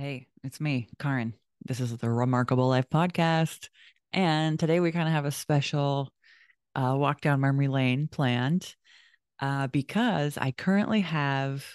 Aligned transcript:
Hey, 0.00 0.28
it's 0.42 0.62
me, 0.62 0.88
Caryn. 0.98 1.34
This 1.66 1.78
is 1.78 1.94
the 1.94 2.08
Remarkable 2.08 2.66
Life 2.66 2.88
podcast. 2.88 3.68
And 4.14 4.58
today 4.58 4.80
we 4.80 4.92
kind 4.92 5.06
of 5.06 5.12
have 5.12 5.26
a 5.26 5.30
special 5.30 6.10
uh, 6.74 6.96
walk 6.96 7.20
down 7.20 7.42
memory 7.42 7.68
lane 7.68 8.08
planned 8.08 8.74
uh, 9.40 9.66
because 9.66 10.38
I 10.38 10.52
currently 10.52 11.02
have 11.02 11.66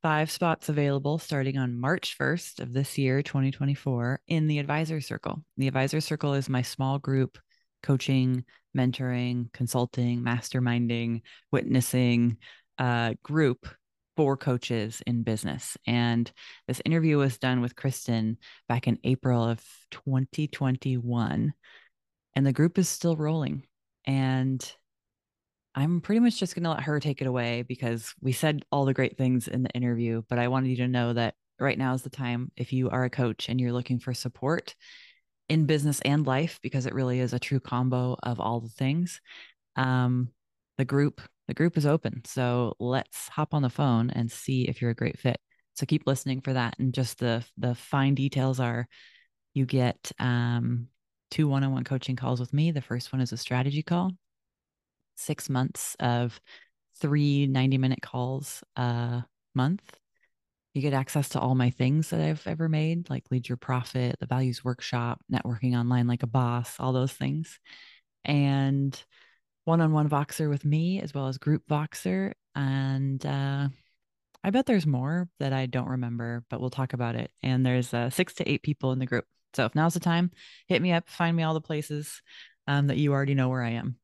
five 0.00 0.30
spots 0.30 0.68
available 0.68 1.18
starting 1.18 1.58
on 1.58 1.74
March 1.74 2.16
1st 2.16 2.60
of 2.60 2.72
this 2.72 2.96
year, 2.96 3.20
2024, 3.20 4.20
in 4.28 4.46
the 4.46 4.60
Advisor 4.60 5.00
Circle. 5.00 5.42
The 5.56 5.66
Advisor 5.66 6.00
Circle 6.00 6.34
is 6.34 6.48
my 6.48 6.62
small 6.62 7.00
group 7.00 7.36
coaching, 7.82 8.44
mentoring, 8.78 9.52
consulting, 9.52 10.20
masterminding, 10.20 11.22
witnessing 11.50 12.36
uh, 12.78 13.14
group 13.24 13.66
for 14.16 14.36
coaches 14.36 15.02
in 15.06 15.22
business. 15.22 15.76
And 15.86 16.30
this 16.66 16.82
interview 16.84 17.18
was 17.18 17.38
done 17.38 17.60
with 17.60 17.76
Kristin 17.76 18.36
back 18.68 18.86
in 18.86 18.98
April 19.04 19.44
of 19.44 19.62
2021. 19.90 21.52
And 22.34 22.46
the 22.46 22.52
group 22.52 22.78
is 22.78 22.88
still 22.88 23.16
rolling. 23.16 23.64
And 24.04 24.72
I'm 25.74 26.00
pretty 26.00 26.20
much 26.20 26.38
just 26.38 26.54
going 26.54 26.64
to 26.64 26.70
let 26.70 26.82
her 26.82 27.00
take 27.00 27.20
it 27.20 27.26
away 27.26 27.62
because 27.62 28.14
we 28.20 28.32
said 28.32 28.64
all 28.70 28.84
the 28.84 28.94
great 28.94 29.16
things 29.16 29.48
in 29.48 29.62
the 29.62 29.70
interview. 29.70 30.22
But 30.28 30.38
I 30.38 30.48
wanted 30.48 30.68
you 30.68 30.76
to 30.76 30.88
know 30.88 31.12
that 31.14 31.34
right 31.58 31.78
now 31.78 31.94
is 31.94 32.02
the 32.02 32.10
time 32.10 32.50
if 32.56 32.72
you 32.72 32.90
are 32.90 33.04
a 33.04 33.10
coach 33.10 33.48
and 33.48 33.60
you're 33.60 33.72
looking 33.72 33.98
for 33.98 34.12
support 34.12 34.74
in 35.48 35.66
business 35.66 36.00
and 36.02 36.26
life, 36.26 36.58
because 36.62 36.86
it 36.86 36.94
really 36.94 37.20
is 37.20 37.32
a 37.32 37.38
true 37.38 37.60
combo 37.60 38.16
of 38.22 38.40
all 38.40 38.60
the 38.60 38.68
things. 38.68 39.20
Um, 39.76 40.28
the 40.78 40.84
group 40.84 41.20
the 41.52 41.54
group 41.54 41.76
is 41.76 41.84
open. 41.84 42.22
So 42.24 42.74
let's 42.80 43.28
hop 43.28 43.52
on 43.52 43.60
the 43.60 43.68
phone 43.68 44.08
and 44.08 44.32
see 44.32 44.62
if 44.62 44.80
you're 44.80 44.90
a 44.90 44.94
great 44.94 45.18
fit. 45.18 45.38
So 45.74 45.84
keep 45.84 46.06
listening 46.06 46.40
for 46.40 46.54
that. 46.54 46.76
And 46.78 46.94
just 46.94 47.18
the 47.18 47.44
the 47.58 47.74
fine 47.74 48.14
details 48.14 48.58
are 48.58 48.88
you 49.52 49.66
get 49.66 50.12
um, 50.18 50.88
two 51.30 51.46
one-on-one 51.46 51.84
coaching 51.84 52.16
calls 52.16 52.40
with 52.40 52.54
me. 52.54 52.70
The 52.70 52.80
first 52.80 53.12
one 53.12 53.20
is 53.20 53.32
a 53.32 53.36
strategy 53.36 53.82
call, 53.82 54.12
six 55.16 55.50
months 55.50 55.94
of 56.00 56.40
three 56.98 57.46
90-minute 57.46 58.00
calls 58.00 58.64
a 58.76 59.22
month. 59.54 59.82
You 60.72 60.80
get 60.80 60.94
access 60.94 61.28
to 61.30 61.40
all 61.40 61.54
my 61.54 61.68
things 61.68 62.08
that 62.10 62.20
I've 62.22 62.46
ever 62.46 62.66
made, 62.66 63.10
like 63.10 63.30
Lead 63.30 63.46
Your 63.46 63.58
Profit, 63.58 64.16
the 64.20 64.26
Values 64.26 64.64
Workshop, 64.64 65.20
Networking 65.30 65.78
Online 65.78 66.06
Like 66.06 66.22
a 66.22 66.26
Boss, 66.26 66.76
all 66.80 66.94
those 66.94 67.12
things. 67.12 67.60
And 68.24 68.98
one-on-one 69.64 70.08
Voxer 70.08 70.48
with 70.48 70.64
me 70.64 71.00
as 71.00 71.14
well 71.14 71.28
as 71.28 71.38
group 71.38 71.62
Voxer. 71.68 72.32
And 72.54 73.24
uh, 73.24 73.68
I 74.44 74.50
bet 74.50 74.66
there's 74.66 74.86
more 74.86 75.28
that 75.38 75.52
I 75.52 75.66
don't 75.66 75.88
remember, 75.88 76.44
but 76.50 76.60
we'll 76.60 76.70
talk 76.70 76.92
about 76.92 77.14
it. 77.14 77.30
And 77.42 77.64
there's 77.64 77.94
uh, 77.94 78.10
six 78.10 78.34
to 78.34 78.50
eight 78.50 78.62
people 78.62 78.92
in 78.92 78.98
the 78.98 79.06
group. 79.06 79.24
So 79.54 79.64
if 79.64 79.74
now's 79.74 79.94
the 79.94 80.00
time, 80.00 80.30
hit 80.66 80.82
me 80.82 80.92
up, 80.92 81.08
find 81.08 81.36
me 81.36 81.42
all 81.42 81.54
the 81.54 81.60
places 81.60 82.22
um, 82.66 82.86
that 82.88 82.96
you 82.96 83.12
already 83.12 83.34
know 83.34 83.48
where 83.48 83.62
I 83.62 83.70
am. 83.70 83.96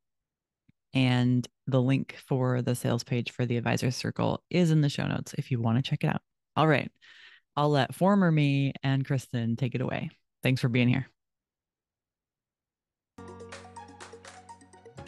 And 0.94 1.46
the 1.66 1.82
link 1.82 2.16
for 2.26 2.62
the 2.62 2.74
sales 2.74 3.04
page 3.04 3.30
for 3.30 3.46
the 3.46 3.56
advisor 3.56 3.90
circle 3.90 4.42
is 4.50 4.70
in 4.70 4.80
the 4.80 4.88
show 4.88 5.06
notes 5.06 5.34
if 5.36 5.50
you 5.50 5.60
want 5.60 5.82
to 5.82 5.88
check 5.88 6.04
it 6.04 6.08
out. 6.08 6.22
All 6.56 6.66
right. 6.66 6.90
I'll 7.56 7.70
let 7.70 7.94
former 7.94 8.30
me 8.30 8.72
and 8.82 9.06
Kristin 9.06 9.58
take 9.58 9.74
it 9.74 9.80
away. 9.80 10.10
Thanks 10.42 10.60
for 10.60 10.68
being 10.68 10.88
here. 10.88 11.08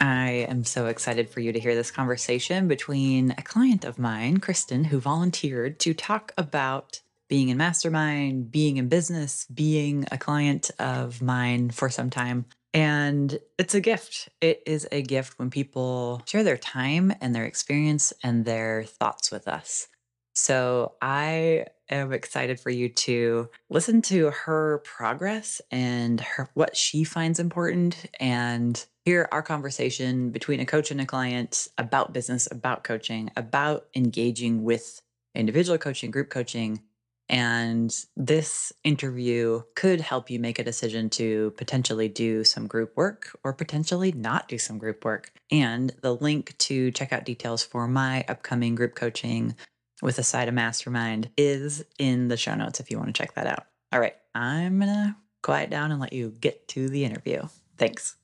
I 0.01 0.47
am 0.49 0.63
so 0.63 0.87
excited 0.87 1.29
for 1.29 1.41
you 1.41 1.53
to 1.53 1.59
hear 1.59 1.75
this 1.75 1.91
conversation 1.91 2.67
between 2.67 3.35
a 3.37 3.43
client 3.43 3.85
of 3.85 3.99
mine, 3.99 4.39
Kristin, 4.39 4.87
who 4.87 4.99
volunteered 4.99 5.79
to 5.81 5.93
talk 5.93 6.33
about 6.39 7.01
being 7.29 7.49
in 7.49 7.57
mastermind, 7.57 8.51
being 8.51 8.77
in 8.77 8.89
business, 8.89 9.45
being 9.53 10.07
a 10.11 10.17
client 10.17 10.71
of 10.79 11.21
mine 11.21 11.69
for 11.69 11.87
some 11.91 12.09
time. 12.09 12.45
And 12.73 13.37
it's 13.59 13.75
a 13.75 13.79
gift. 13.79 14.27
It 14.41 14.63
is 14.65 14.87
a 14.91 15.03
gift 15.03 15.37
when 15.37 15.51
people 15.51 16.23
share 16.25 16.43
their 16.43 16.57
time 16.57 17.13
and 17.21 17.35
their 17.35 17.45
experience 17.45 18.11
and 18.23 18.43
their 18.43 18.83
thoughts 18.83 19.29
with 19.29 19.47
us. 19.47 19.87
So 20.33 20.93
I 20.99 21.65
am 21.91 22.11
excited 22.11 22.59
for 22.59 22.71
you 22.71 22.89
to 22.89 23.49
listen 23.69 24.01
to 24.03 24.31
her 24.31 24.81
progress 24.83 25.61
and 25.69 26.21
her, 26.21 26.49
what 26.55 26.75
she 26.75 27.03
finds 27.03 27.39
important 27.39 28.05
and 28.19 28.83
hear 29.05 29.27
our 29.31 29.41
conversation 29.41 30.29
between 30.29 30.59
a 30.59 30.65
coach 30.65 30.91
and 30.91 31.01
a 31.01 31.05
client 31.05 31.67
about 31.77 32.13
business, 32.13 32.47
about 32.51 32.83
coaching, 32.83 33.31
about 33.35 33.87
engaging 33.95 34.63
with 34.63 35.01
individual 35.33 35.77
coaching, 35.77 36.11
group 36.11 36.29
coaching. 36.29 36.81
And 37.29 37.95
this 38.17 38.73
interview 38.83 39.61
could 39.75 40.01
help 40.01 40.29
you 40.29 40.37
make 40.37 40.59
a 40.59 40.65
decision 40.65 41.09
to 41.11 41.51
potentially 41.51 42.09
do 42.09 42.43
some 42.43 42.67
group 42.67 42.95
work 42.97 43.35
or 43.43 43.53
potentially 43.53 44.11
not 44.11 44.49
do 44.49 44.57
some 44.57 44.77
group 44.77 45.05
work. 45.05 45.31
And 45.49 45.93
the 46.01 46.13
link 46.13 46.57
to 46.59 46.91
check 46.91 47.13
out 47.13 47.23
details 47.23 47.63
for 47.63 47.87
my 47.87 48.25
upcoming 48.27 48.75
group 48.75 48.95
coaching 48.95 49.55
with 50.01 50.19
a 50.19 50.23
side 50.23 50.49
of 50.49 50.53
mastermind 50.53 51.29
is 51.37 51.85
in 51.97 52.27
the 52.27 52.37
show 52.37 52.55
notes 52.55 52.81
if 52.81 52.91
you 52.91 52.97
want 52.97 53.07
to 53.07 53.13
check 53.13 53.33
that 53.35 53.47
out. 53.47 53.65
All 53.93 53.99
right, 53.99 54.15
I'm 54.35 54.79
going 54.79 54.93
to 54.93 55.15
quiet 55.41 55.69
down 55.69 55.91
and 55.91 56.01
let 56.01 56.13
you 56.13 56.35
get 56.39 56.67
to 56.69 56.89
the 56.89 57.05
interview. 57.05 57.43
Thanks. 57.77 58.17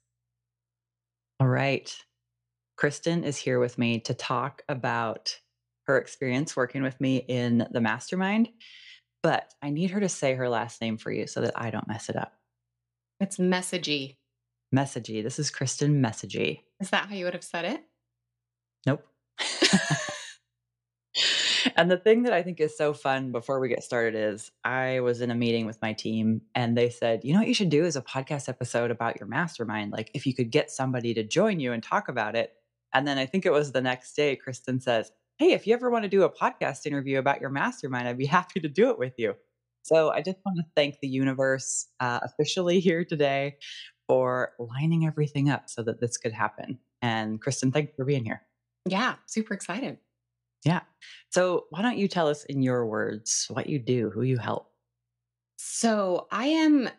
All 1.40 1.48
right. 1.48 1.96
Kristin 2.80 3.24
is 3.24 3.38
here 3.38 3.59
with 3.59 3.78
me 3.78 4.00
to 4.02 4.14
talk 4.14 4.64
about 4.70 5.40
her 5.86 5.98
experience 5.98 6.56
working 6.56 6.84
with 6.84 7.00
me 7.00 7.18
in 7.18 7.68
the 7.72 7.81
mastermind. 7.81 8.50
But 9.24 9.53
I 9.62 9.70
need 9.70 9.92
her 9.92 10.00
to 10.00 10.09
say 10.09 10.36
her 10.36 10.50
last 10.50 10.81
name 10.81 10.97
for 10.97 11.12
you 11.12 11.28
so 11.28 11.42
that 11.42 11.53
I 11.56 11.70
don't 11.70 11.88
mess 11.88 12.09
it 12.09 12.16
up. 12.16 12.34
It's 13.20 13.40
Messegee. 13.40 14.18
Messegee. 14.72 15.22
This 15.22 15.40
is 15.40 15.52
Kristin 15.52 15.96
Messegee. 15.96 16.62
Is 16.80 16.92
that 16.92 17.09
how 17.09 17.16
you 17.16 17.26
would 17.26 17.34
have 17.34 17.44
said 17.44 17.66
it? 17.66 17.84
Nope. 18.86 19.06
and 21.75 21.89
the 21.89 21.97
thing 21.97 22.23
that 22.23 22.33
I 22.33 22.44
think 22.44 22.59
is 22.59 22.78
so 22.78 22.94
fun 22.94 23.31
before 23.31 23.59
we 23.59 23.69
get 23.69 23.83
started 23.83 24.16
is 24.16 24.51
I 24.63 25.00
was 25.00 25.22
in 25.22 25.31
a 25.31 25.35
meeting 25.35 25.66
with 25.66 25.81
my 25.81 25.94
team 25.94 26.41
and 26.55 26.78
they 26.78 26.89
said, 26.89 27.23
you 27.23 27.33
know 27.33 27.39
what 27.39 27.47
you 27.47 27.53
should 27.53 27.69
do 27.69 27.83
is 27.83 27.95
a 27.95 28.01
podcast 28.01 28.47
episode 28.50 28.91
about 28.91 29.19
your 29.19 29.28
mastermind. 29.28 29.91
Like 29.91 30.11
if 30.13 30.25
you 30.25 30.33
could 30.33 30.51
get 30.51 30.72
somebody 30.72 31.13
to 31.13 31.23
join 31.23 31.59
you 31.59 31.73
and 31.73 31.81
talk 31.81 32.09
about 32.09 32.35
it. 32.35 32.53
And 32.94 33.07
then 33.07 33.17
I 33.17 33.25
think 33.25 33.45
it 33.45 33.51
was 33.51 33.72
the 33.72 33.81
next 33.81 34.16
day, 34.16 34.38
Kristin 34.38 34.81
says, 34.81 35.11
Hey, 35.38 35.51
if 35.51 35.67
you 35.67 35.73
ever 35.73 35.89
want 35.89 36.03
to 36.03 36.09
do 36.09 36.23
a 36.23 36.29
podcast 36.29 36.85
interview 36.85 37.19
about 37.19 37.41
your 37.41 37.50
mastermind, 37.50 38.07
I'd 38.07 38.17
be 38.17 38.25
happy 38.39 38.59
to 38.59 38.69
do 38.69 38.89
it 38.89 38.97
with 38.97 39.13
you. 39.17 39.35
So 39.84 40.09
I 40.11 40.22
just 40.22 40.38
want 40.45 40.57
to 40.57 40.66
thank 40.75 40.99
the 40.99 41.07
universe 41.07 41.88
uh, 41.99 42.19
officially 42.23 42.79
here 42.79 43.05
today 43.05 43.57
for 44.07 44.53
lining 44.59 45.05
everything 45.05 45.49
up 45.49 45.69
so 45.69 45.84
that 45.84 45.99
this 46.01 46.17
could 46.17 46.34
happen. 46.34 46.79
And 47.01 47.41
Kristin, 47.41 47.72
thanks 47.72 47.94
for 47.95 48.05
being 48.05 48.25
here. 48.25 48.41
Yeah, 48.85 49.16
super 49.28 49.53
excited. 49.53 49.97
Yeah. 50.66 50.81
So, 51.29 51.66
why 51.69 51.81
don't 51.81 51.97
you 51.97 52.07
tell 52.07 52.28
us 52.28 52.44
in 52.45 52.61
your 52.61 52.85
words 52.85 53.47
what 53.49 53.67
you 53.67 53.79
do, 53.79 54.09
who 54.09 54.22
you 54.23 54.37
help? 54.37 54.72
So, 55.58 56.28
I 56.32 56.47
am 56.47 56.90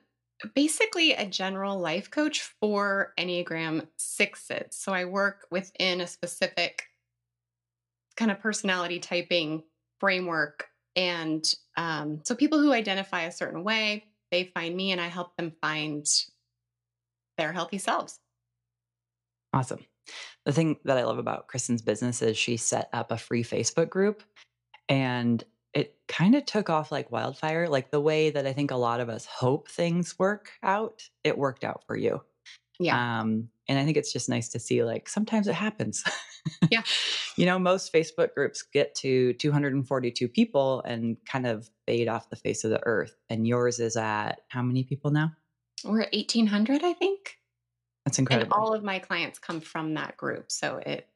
basically 0.55 1.13
a 1.13 1.27
general 1.27 1.79
life 1.79 2.11
coach 2.11 2.43
for 2.61 3.13
Enneagram 3.19 3.87
sixes. 3.97 4.77
So, 4.77 4.93
I 4.93 5.05
work 5.05 5.47
within 5.51 6.01
a 6.01 6.07
specific 6.07 6.85
kind 8.17 8.31
of 8.31 8.41
personality 8.41 9.01
typing 9.01 9.65
framework. 10.01 10.67
And 10.97 11.45
um, 11.77 12.21
so, 12.25 12.35
people 12.35 12.59
who 12.59 12.73
identify 12.73 13.23
a 13.23 13.33
certain 13.33 13.65
way, 13.65 14.05
they 14.31 14.45
find 14.55 14.77
me 14.77 14.93
and 14.93 15.01
I 15.01 15.09
help 15.09 15.37
them 15.37 15.53
find 15.61 16.07
their 17.37 17.53
healthy 17.53 17.79
selves. 17.79 18.19
Awesome. 19.53 19.81
The 20.45 20.53
thing 20.53 20.77
that 20.85 20.99
I 20.99 21.05
love 21.05 21.19
about 21.19 21.49
Kristin's 21.49 21.83
business 21.83 22.23
is 22.23 22.37
she 22.37 22.57
set 22.57 22.89
up 22.93 23.11
a 23.11 23.19
free 23.19 23.45
Facebook 23.45 23.91
group 23.91 24.23
and 24.89 25.43
it 25.75 25.97
kind 26.09 26.35
of 26.35 26.47
took 26.47 26.71
off 26.71 26.91
like 26.91 27.13
wildfire. 27.13 27.69
Like 27.69 27.91
the 27.91 28.01
way 28.01 28.31
that 28.31 28.47
I 28.47 28.53
think 28.53 28.71
a 28.71 28.77
lot 28.77 29.01
of 29.01 29.09
us 29.09 29.27
hope 29.27 29.69
things 29.69 30.19
work 30.19 30.51
out, 30.63 31.03
it 31.25 31.37
worked 31.37 31.65
out 31.65 31.85
for 31.87 31.97
you. 31.97 32.23
Yeah. 32.81 33.21
Um, 33.21 33.49
And 33.69 33.79
I 33.79 33.85
think 33.85 33.97
it's 33.97 34.13
just 34.13 34.29
nice 34.29 34.49
to 34.51 34.59
see 34.59 34.83
like 34.83 35.09
sometimes 35.09 35.47
it 35.49 35.55
happens. 35.55 36.05
Yeah. 36.71 36.83
you 37.37 37.45
know, 37.45 37.59
most 37.59 37.93
Facebook 37.93 38.35
groups 38.35 38.63
get 38.63 38.95
to 38.97 39.35
242 39.35 40.29
people 40.29 40.83
and 40.87 41.17
kind 41.27 41.47
of 41.47 41.69
fade 41.87 42.09
off 42.09 42.31
the 42.31 42.37
face 42.37 42.65
of 42.65 42.71
the 42.71 42.81
earth. 42.87 43.15
And 43.29 43.47
yours 43.47 43.81
is 43.81 43.97
at 43.97 44.41
how 44.49 44.63
many 44.63 44.85
people 44.85 45.11
now? 45.11 45.33
We're 45.85 46.01
at 46.01 46.13
1800, 46.13 46.83
I 46.83 46.93
think. 46.95 47.18
That's 48.09 48.19
And 48.19 48.27
incredible. 48.31 48.57
all 48.57 48.73
of 48.75 48.83
my 48.83 48.99
clients 48.99 49.39
come 49.39 49.61
from 49.61 49.95
that 49.95 50.17
group. 50.17 50.51
So 50.51 50.79
it, 50.79 51.09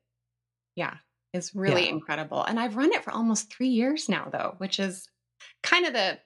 yeah, 0.77 0.97
is 1.33 1.55
really 1.55 1.85
Yeah. 1.85 1.91
incredible. 1.93 2.45
And 2.45 2.61
I've 2.61 2.77
run 2.77 2.93
it 2.93 3.03
for 3.03 3.11
almost 3.13 3.51
three 3.51 3.69
years 3.69 4.09
now, 4.11 4.29
though, 4.31 4.55
which 4.59 4.79
is 4.79 5.09
kind 5.63 5.87
of 5.87 5.95
the 5.95 6.19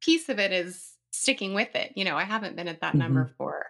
piece 0.00 0.28
of 0.28 0.38
it 0.40 0.52
is 0.52 0.94
sticking 1.12 1.54
with 1.54 1.74
it. 1.76 1.92
You 1.96 2.04
know, 2.04 2.16
I 2.16 2.24
haven't 2.24 2.56
been 2.56 2.66
at 2.68 2.80
that 2.80 2.94
number 2.96 3.24
Mm-hmm. 3.26 3.34
for 3.36 3.66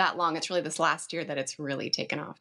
that 0.00 0.16
long. 0.16 0.36
It's 0.36 0.50
really 0.50 0.62
this 0.62 0.80
last 0.80 1.12
year 1.12 1.24
that 1.24 1.38
it's 1.38 1.58
really 1.60 1.90
taken 1.90 2.18
off. 2.18 2.40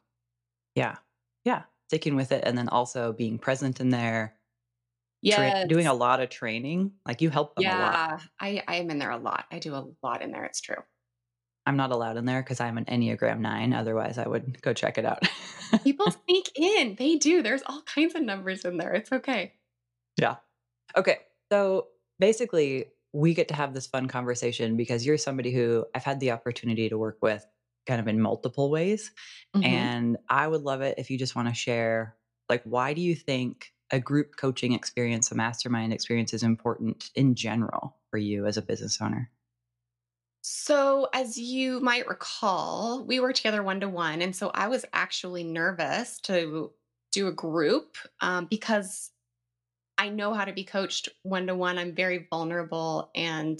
yeah. 0.76 0.98
Yeah. 1.44 1.64
Sticking 1.90 2.16
with 2.16 2.32
it 2.32 2.44
and 2.46 2.58
then 2.58 2.70
also 2.70 3.12
being 3.14 3.38
present 3.38 3.80
in 3.82 3.90
there, 3.90 4.36
tra- 5.26 5.68
doing 5.68 5.86
a 5.88 5.94
lot 5.94 6.22
of 6.22 6.30
training. 6.30 6.94
Like 7.06 7.22
you 7.22 7.30
help 7.30 7.56
them 7.56 7.66
a 7.66 7.70
lot. 7.70 7.94
Yeah, 7.94 8.20
I, 8.40 8.64
I 8.68 8.76
am 8.78 8.90
in 8.90 8.98
there 8.98 9.12
a 9.12 9.18
lot. 9.18 9.46
I 9.52 9.60
do 9.60 9.76
a 9.76 9.86
lot 10.02 10.22
in 10.22 10.32
there. 10.32 10.46
It's 10.46 10.62
true. 10.62 10.82
I'm 11.66 11.78
not 11.78 11.92
allowed 11.92 12.18
in 12.18 12.26
there 12.26 12.42
because 12.42 12.60
I'm 12.60 12.78
an 12.78 12.86
Enneagram 12.86 13.40
9. 13.40 13.74
Otherwise, 13.74 14.18
I 14.18 14.28
would 14.28 14.62
go 14.62 14.74
check 14.74 14.98
it 14.98 15.06
out. 15.06 15.28
People 15.84 16.12
sneak 16.26 16.52
in. 16.56 16.96
They 16.98 17.18
do. 17.18 17.42
There's 17.42 17.62
all 17.66 17.82
kinds 17.84 18.16
of 18.16 18.24
numbers 18.24 18.66
in 18.66 18.78
there. 18.78 18.94
It's 18.94 19.12
okay. 19.12 19.54
Yeah. 20.20 20.38
Okay. 20.96 21.20
So 21.52 21.88
basically, 22.20 22.86
we 23.14 23.34
get 23.34 23.50
to 23.50 23.54
have 23.54 23.74
this 23.74 23.88
fun 23.88 24.08
conversation 24.08 24.76
because 24.78 25.06
you're 25.06 25.18
somebody 25.18 25.52
who 25.52 25.86
I've 25.94 26.04
had 26.04 26.20
the 26.20 26.32
opportunity 26.32 26.90
to 26.90 26.98
work 26.98 27.18
with 27.22 27.46
kind 27.86 28.00
of 28.00 28.08
in 28.08 28.22
multiple 28.22 28.70
ways. 28.70 29.12
Mhm. 29.56 29.66
And 29.66 30.18
I 30.30 30.48
would 30.48 30.62
love 30.62 30.82
it 30.82 30.96
if 30.98 31.12
you 31.12 31.18
just 31.18 31.36
want 31.36 31.48
to 31.48 31.54
share, 31.54 32.16
like, 32.50 32.64
why 32.64 32.94
do 32.94 33.02
you 33.02 33.16
think 33.16 33.74
a 33.92 34.00
group 34.00 34.36
coaching 34.38 34.74
experience, 34.74 35.32
a 35.32 35.36
mastermind 35.36 35.94
experience 35.94 36.34
is 36.34 36.44
important 36.44 37.12
in 37.16 37.36
general 37.36 37.98
for 38.10 38.18
you 38.18 38.46
as 38.46 38.58
a 38.58 38.62
business 38.62 39.00
owner? 39.02 39.30
So, 40.44 41.08
as 41.14 41.38
you 41.38 41.80
might 41.82 42.08
recall, 42.08 43.04
we 43.06 43.20
worked 43.20 43.38
together 43.38 43.62
one 43.62 43.80
to 43.82 43.90
one. 43.90 44.22
And 44.22 44.36
so 44.36 44.50
I 44.54 44.68
was 44.68 44.86
actually 44.94 45.44
nervous 45.44 46.20
to 46.22 46.74
do 47.12 47.28
a 47.28 47.32
group 47.32 47.98
um, 48.22 48.46
because 48.48 49.12
I 49.98 50.10
know 50.10 50.34
how 50.34 50.46
to 50.46 50.54
be 50.54 50.66
coached 50.66 51.10
one 51.24 51.48
to 51.48 51.56
one. 51.56 51.78
I'm 51.78 51.96
very 51.96 52.28
vulnerable 52.30 53.12
and 53.16 53.60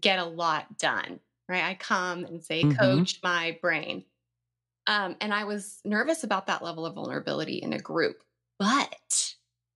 get 0.00 0.18
a 0.20 0.24
lot 0.24 0.78
done, 0.78 1.20
right? 1.48 1.64
I 1.64 1.74
come 1.76 2.24
and 2.24 2.44
say, 2.44 2.64
Mhm. 2.64 2.66
Coach 2.66 3.20
my 3.22 3.58
brain. 3.62 4.06
Um, 4.86 5.16
and 5.20 5.32
I 5.32 5.44
was 5.44 5.80
nervous 5.84 6.24
about 6.24 6.46
that 6.46 6.62
level 6.62 6.86
of 6.86 6.94
vulnerability 6.94 7.56
in 7.58 7.72
a 7.72 7.78
group. 7.78 8.22
But 8.58 9.34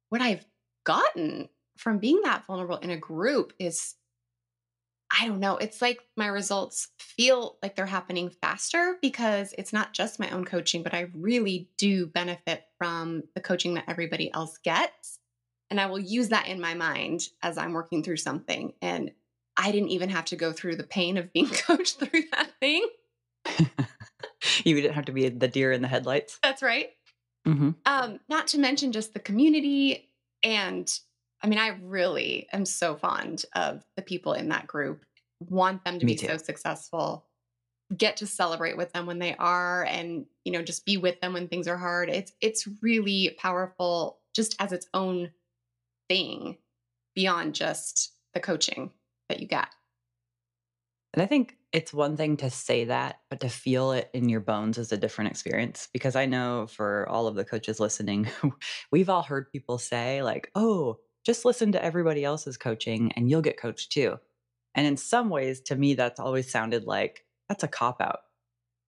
what 0.08 0.20
I've 0.20 0.46
gotten 0.84 1.48
from 1.76 1.98
being 1.98 2.20
that 2.22 2.44
vulnerable 2.46 2.78
in 2.78 2.90
a 2.90 2.96
group 2.96 3.52
is 3.58 3.94
I 5.10 5.26
don't 5.28 5.40
know. 5.40 5.56
It's 5.56 5.80
like 5.80 6.00
my 6.16 6.26
results 6.26 6.88
feel 6.98 7.58
like 7.62 7.76
they're 7.76 7.86
happening 7.86 8.28
faster 8.28 8.96
because 9.00 9.54
it's 9.56 9.72
not 9.72 9.92
just 9.92 10.18
my 10.18 10.28
own 10.30 10.44
coaching, 10.44 10.82
but 10.82 10.94
I 10.94 11.08
really 11.14 11.70
do 11.78 12.06
benefit 12.06 12.64
from 12.78 13.22
the 13.34 13.40
coaching 13.40 13.74
that 13.74 13.84
everybody 13.88 14.32
else 14.32 14.58
gets. 14.58 15.18
And 15.70 15.80
I 15.80 15.86
will 15.86 15.98
use 16.00 16.28
that 16.30 16.48
in 16.48 16.60
my 16.60 16.74
mind 16.74 17.22
as 17.42 17.56
I'm 17.58 17.72
working 17.72 18.02
through 18.02 18.18
something. 18.18 18.72
And 18.82 19.12
I 19.56 19.72
didn't 19.72 19.88
even 19.88 20.10
have 20.10 20.26
to 20.26 20.36
go 20.36 20.52
through 20.52 20.76
the 20.76 20.84
pain 20.84 21.16
of 21.16 21.32
being 21.32 21.48
coached 21.66 21.98
through 21.98 22.22
that 22.32 22.50
thing. 22.60 22.86
you 24.64 24.74
didn't 24.74 24.94
have 24.94 25.06
to 25.06 25.12
be 25.12 25.28
the 25.28 25.48
deer 25.48 25.72
in 25.72 25.82
the 25.82 25.88
headlights. 25.88 26.38
That's 26.42 26.62
right. 26.62 26.90
hmm 27.44 27.70
Um, 27.84 28.20
not 28.28 28.48
to 28.48 28.58
mention 28.58 28.92
just 28.92 29.14
the 29.14 29.20
community. 29.20 30.10
And 30.42 30.92
I 31.42 31.48
mean, 31.48 31.58
I 31.58 31.78
really 31.82 32.46
am 32.52 32.64
so 32.64 32.96
fond 32.96 33.44
of 33.54 33.84
the 33.96 34.02
people 34.02 34.32
in 34.32 34.48
that 34.48 34.66
group, 34.66 35.04
want 35.40 35.84
them 35.84 35.98
to 35.98 36.06
Me 36.06 36.14
be 36.14 36.26
so 36.26 36.36
successful, 36.36 37.26
get 37.96 38.16
to 38.18 38.26
celebrate 38.26 38.76
with 38.76 38.92
them 38.92 39.06
when 39.06 39.18
they 39.18 39.36
are, 39.36 39.84
and 39.84 40.26
you 40.44 40.52
know, 40.52 40.62
just 40.62 40.86
be 40.86 40.96
with 40.96 41.20
them 41.20 41.34
when 41.34 41.48
things 41.48 41.68
are 41.68 41.76
hard. 41.76 42.08
It's 42.08 42.32
it's 42.40 42.68
really 42.82 43.36
powerful 43.38 44.18
just 44.34 44.56
as 44.58 44.72
its 44.72 44.86
own 44.94 45.30
thing 46.08 46.58
beyond 47.14 47.54
just 47.54 48.12
the 48.34 48.40
coaching 48.40 48.90
that 49.28 49.40
you 49.40 49.46
get. 49.46 49.68
And 51.14 51.22
I 51.22 51.26
think 51.26 51.56
it's 51.72 51.94
one 51.94 52.16
thing 52.16 52.36
to 52.38 52.50
say 52.50 52.84
that, 52.84 53.20
but 53.30 53.40
to 53.40 53.48
feel 53.48 53.92
it 53.92 54.10
in 54.12 54.28
your 54.28 54.40
bones 54.40 54.76
is 54.76 54.92
a 54.92 54.98
different 54.98 55.30
experience. 55.30 55.88
Because 55.92 56.14
I 56.14 56.26
know 56.26 56.66
for 56.66 57.08
all 57.08 57.26
of 57.26 57.34
the 57.34 57.44
coaches 57.44 57.80
listening, 57.80 58.28
we've 58.92 59.08
all 59.08 59.22
heard 59.22 59.50
people 59.50 59.78
say, 59.78 60.22
like, 60.22 60.50
oh, 60.54 60.98
just 61.26 61.44
listen 61.44 61.72
to 61.72 61.84
everybody 61.84 62.24
else's 62.24 62.56
coaching 62.56 63.12
and 63.16 63.28
you'll 63.28 63.42
get 63.42 63.58
coached 63.60 63.92
too. 63.92 64.18
And 64.74 64.86
in 64.86 64.96
some 64.96 65.28
ways, 65.28 65.60
to 65.62 65.76
me, 65.76 65.94
that's 65.94 66.20
always 66.20 66.50
sounded 66.50 66.84
like 66.84 67.24
that's 67.48 67.64
a 67.64 67.68
cop 67.68 68.00
out. 68.00 68.20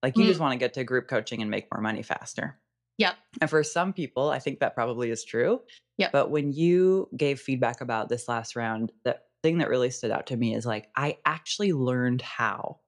Like 0.01 0.15
you 0.17 0.23
Mm. 0.23 0.27
just 0.27 0.39
want 0.39 0.53
to 0.53 0.57
get 0.59 0.73
to 0.75 0.83
group 0.83 1.07
coaching 1.07 1.41
and 1.41 1.51
make 1.51 1.67
more 1.73 1.81
money 1.81 2.01
faster. 2.01 2.57
Yep. 2.97 3.15
And 3.41 3.49
for 3.49 3.63
some 3.63 3.93
people, 3.93 4.29
I 4.29 4.39
think 4.39 4.59
that 4.59 4.73
probably 4.75 5.09
is 5.09 5.23
true. 5.23 5.61
Yep. 5.97 6.11
But 6.13 6.31
when 6.31 6.51
you 6.53 7.09
gave 7.15 7.39
feedback 7.41 7.81
about 7.81 8.07
this 8.09 8.27
last 8.27 8.55
round, 8.55 8.91
the 9.03 9.19
thing 9.43 9.57
that 9.59 9.69
really 9.69 9.89
stood 9.89 10.11
out 10.11 10.27
to 10.27 10.37
me 10.37 10.55
is 10.55 10.65
like, 10.65 10.89
I 10.95 11.17
actually 11.25 11.73
learned 11.73 12.21
how 12.21 12.79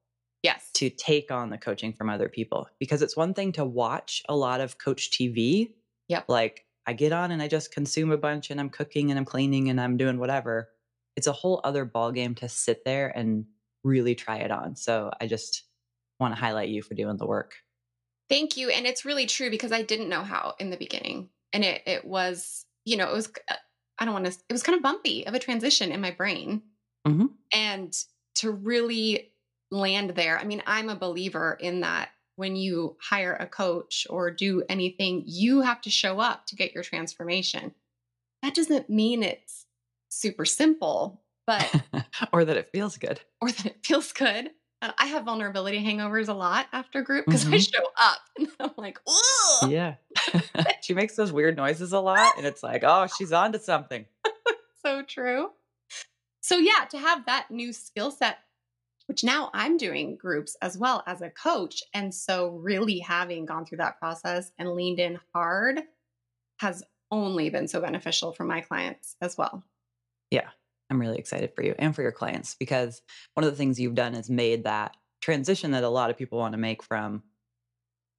Yes. 0.44 0.70
to 0.76 0.90
take 0.90 1.32
on 1.32 1.50
the 1.50 1.58
coaching 1.58 1.94
from 1.94 2.10
other 2.10 2.28
people 2.30 2.68
because 2.80 3.02
it's 3.02 3.16
one 3.18 3.34
thing 3.34 3.52
to 3.54 3.64
watch 3.66 4.24
a 4.28 4.36
lot 4.36 4.60
of 4.62 4.78
coach 4.78 5.12
TV. 5.12 5.74
Yep. 6.08 6.26
Like 6.28 6.66
I 6.88 6.94
get 6.94 7.12
on 7.12 7.32
and 7.32 7.42
I 7.42 7.48
just 7.48 7.72
consume 7.72 8.12
a 8.12 8.18
bunch 8.18 8.50
and 8.50 8.60
I'm 8.60 8.70
cooking 8.70 9.12
and 9.12 9.20
I'm 9.20 9.26
cleaning 9.26 9.70
and 9.70 9.80
I'm 9.80 9.98
doing 9.98 10.20
whatever. 10.20 10.70
It's 11.16 11.28
a 11.28 11.32
whole 11.32 11.62
other 11.64 11.86
ballgame 11.86 12.36
to 12.38 12.50
sit 12.50 12.84
there 12.86 13.16
and 13.16 13.46
really 13.84 14.16
try 14.16 14.38
it 14.38 14.52
on. 14.52 14.76
So 14.76 15.12
I 15.20 15.28
just 15.28 15.64
want 16.20 16.34
to 16.34 16.40
highlight 16.40 16.70
you 16.70 16.82
for 16.82 16.94
doing 16.94 17.18
the 17.18 17.28
work. 17.28 17.56
Thank 18.30 18.56
you. 18.58 18.70
And 18.70 18.86
it's 18.88 19.06
really 19.06 19.26
true 19.26 19.50
because 19.50 19.72
I 19.72 19.82
didn't 19.82 20.10
know 20.10 20.24
how 20.24 20.56
in 20.60 20.70
the 20.70 20.78
beginning. 20.78 21.30
And 21.54 21.66
it 21.66 21.84
it 21.86 22.06
was, 22.06 22.66
you 22.86 22.96
know, 22.98 23.10
it 23.10 23.14
was 23.14 23.32
uh, 23.50 23.56
I 24.00 24.06
don't 24.06 24.14
want 24.14 24.26
to 24.26 24.38
it 24.48 24.54
was 24.54 24.64
kind 24.64 24.76
of 24.76 24.84
bumpy 24.84 25.28
of 25.28 25.34
a 25.34 25.40
transition 25.40 25.92
in 25.92 26.00
my 26.02 26.12
brain. 26.12 26.64
Mhm. 27.06 27.30
And 27.54 27.94
to 28.36 28.52
really 28.52 29.34
land 29.70 30.12
there. 30.12 30.40
I 30.40 30.44
mean, 30.46 30.64
I'm 30.66 30.90
a 30.90 30.96
believer 30.96 31.58
in 31.60 31.82
that 31.82 32.12
when 32.36 32.56
you 32.56 32.98
hire 33.02 33.34
a 33.40 33.48
coach 33.48 34.08
or 34.10 34.32
do 34.32 34.64
anything, 34.70 35.24
you 35.26 35.62
have 35.62 35.82
to 35.82 35.90
show 35.90 36.20
up 36.20 36.46
to 36.48 36.56
get 36.56 36.74
your 36.74 36.84
transformation. 36.84 37.74
That 38.42 38.56
doesn't 38.56 38.90
mean 38.90 39.22
it's 39.24 39.66
super 40.10 40.46
simple, 40.46 41.22
but 41.46 41.72
or 42.34 42.46
that 42.46 42.58
it 42.58 42.70
feels 42.72 42.98
good. 42.98 43.20
or 43.42 43.52
that 43.52 43.66
it 43.66 43.86
feels 43.86 44.12
good. 44.14 44.52
Uh, 44.82 44.92
I 44.98 45.06
have 45.08 45.26
vulnerability 45.26 45.78
hangovers 45.84 46.28
a 46.28 46.34
lot 46.34 46.66
after 46.74 47.04
group 47.04 47.26
because 47.26 47.46
I 47.46 47.52
Mhm. 47.52 47.72
show 47.74 47.84
up 48.00 48.18
and 48.38 48.48
I'm 48.60 48.72
like, 48.78 48.98
oh, 49.08 49.68
Yeah. 49.70 49.96
she 50.82 50.94
makes 50.96 51.16
those 51.16 51.32
weird 51.32 51.56
noises 51.56 51.94
a 51.94 52.00
lot 52.00 52.34
and 52.38 52.48
it's 52.48 52.64
like, 52.64 52.84
oh, 52.84 53.06
she's 53.18 53.32
on 53.32 53.52
to 53.52 53.60
something. 53.60 54.06
so 54.84 55.04
true. 55.04 55.52
So 56.42 56.58
yeah, 56.58 56.86
to 56.90 56.98
have 56.98 57.28
that 57.28 57.52
new 57.52 57.72
skill 57.74 58.10
set, 58.10 58.40
which 59.12 59.26
now 59.26 59.50
I'm 59.54 59.76
doing 59.76 60.16
groups 60.16 60.56
as 60.62 60.78
well 60.78 61.04
as 61.06 61.22
a 61.22 61.30
coach, 61.30 61.84
and 61.94 62.16
so 62.16 62.52
really 62.52 63.00
having 63.00 63.46
gone 63.46 63.66
through 63.66 63.80
that 63.80 64.00
process 64.00 64.54
and 64.58 64.72
leaned 64.72 65.02
in 65.02 65.20
hard 65.36 65.82
has 66.62 66.82
only 67.12 67.50
been 67.50 67.68
so 67.68 67.82
beneficial 67.82 68.32
for 68.32 68.46
my 68.46 68.62
clients 68.62 69.18
as 69.20 69.38
well. 69.38 69.66
Yeah, 70.30 70.48
I'm 70.90 70.98
really 71.02 71.18
excited 71.18 71.52
for 71.54 71.62
you 71.62 71.76
and 71.78 71.94
for 71.94 72.04
your 72.04 72.14
clients 72.14 72.56
because 72.56 73.02
one 73.34 73.44
of 73.44 73.52
the 73.52 73.58
things 73.58 73.82
you've 73.82 73.96
done 73.96 74.16
is 74.16 74.30
made 74.30 74.64
that 74.64 74.96
transition 75.20 75.72
that 75.72 75.84
a 75.84 75.90
lot 75.90 76.10
of 76.10 76.18
people 76.18 76.40
want 76.40 76.54
to 76.54 76.58
make 76.58 76.82
from 76.82 77.22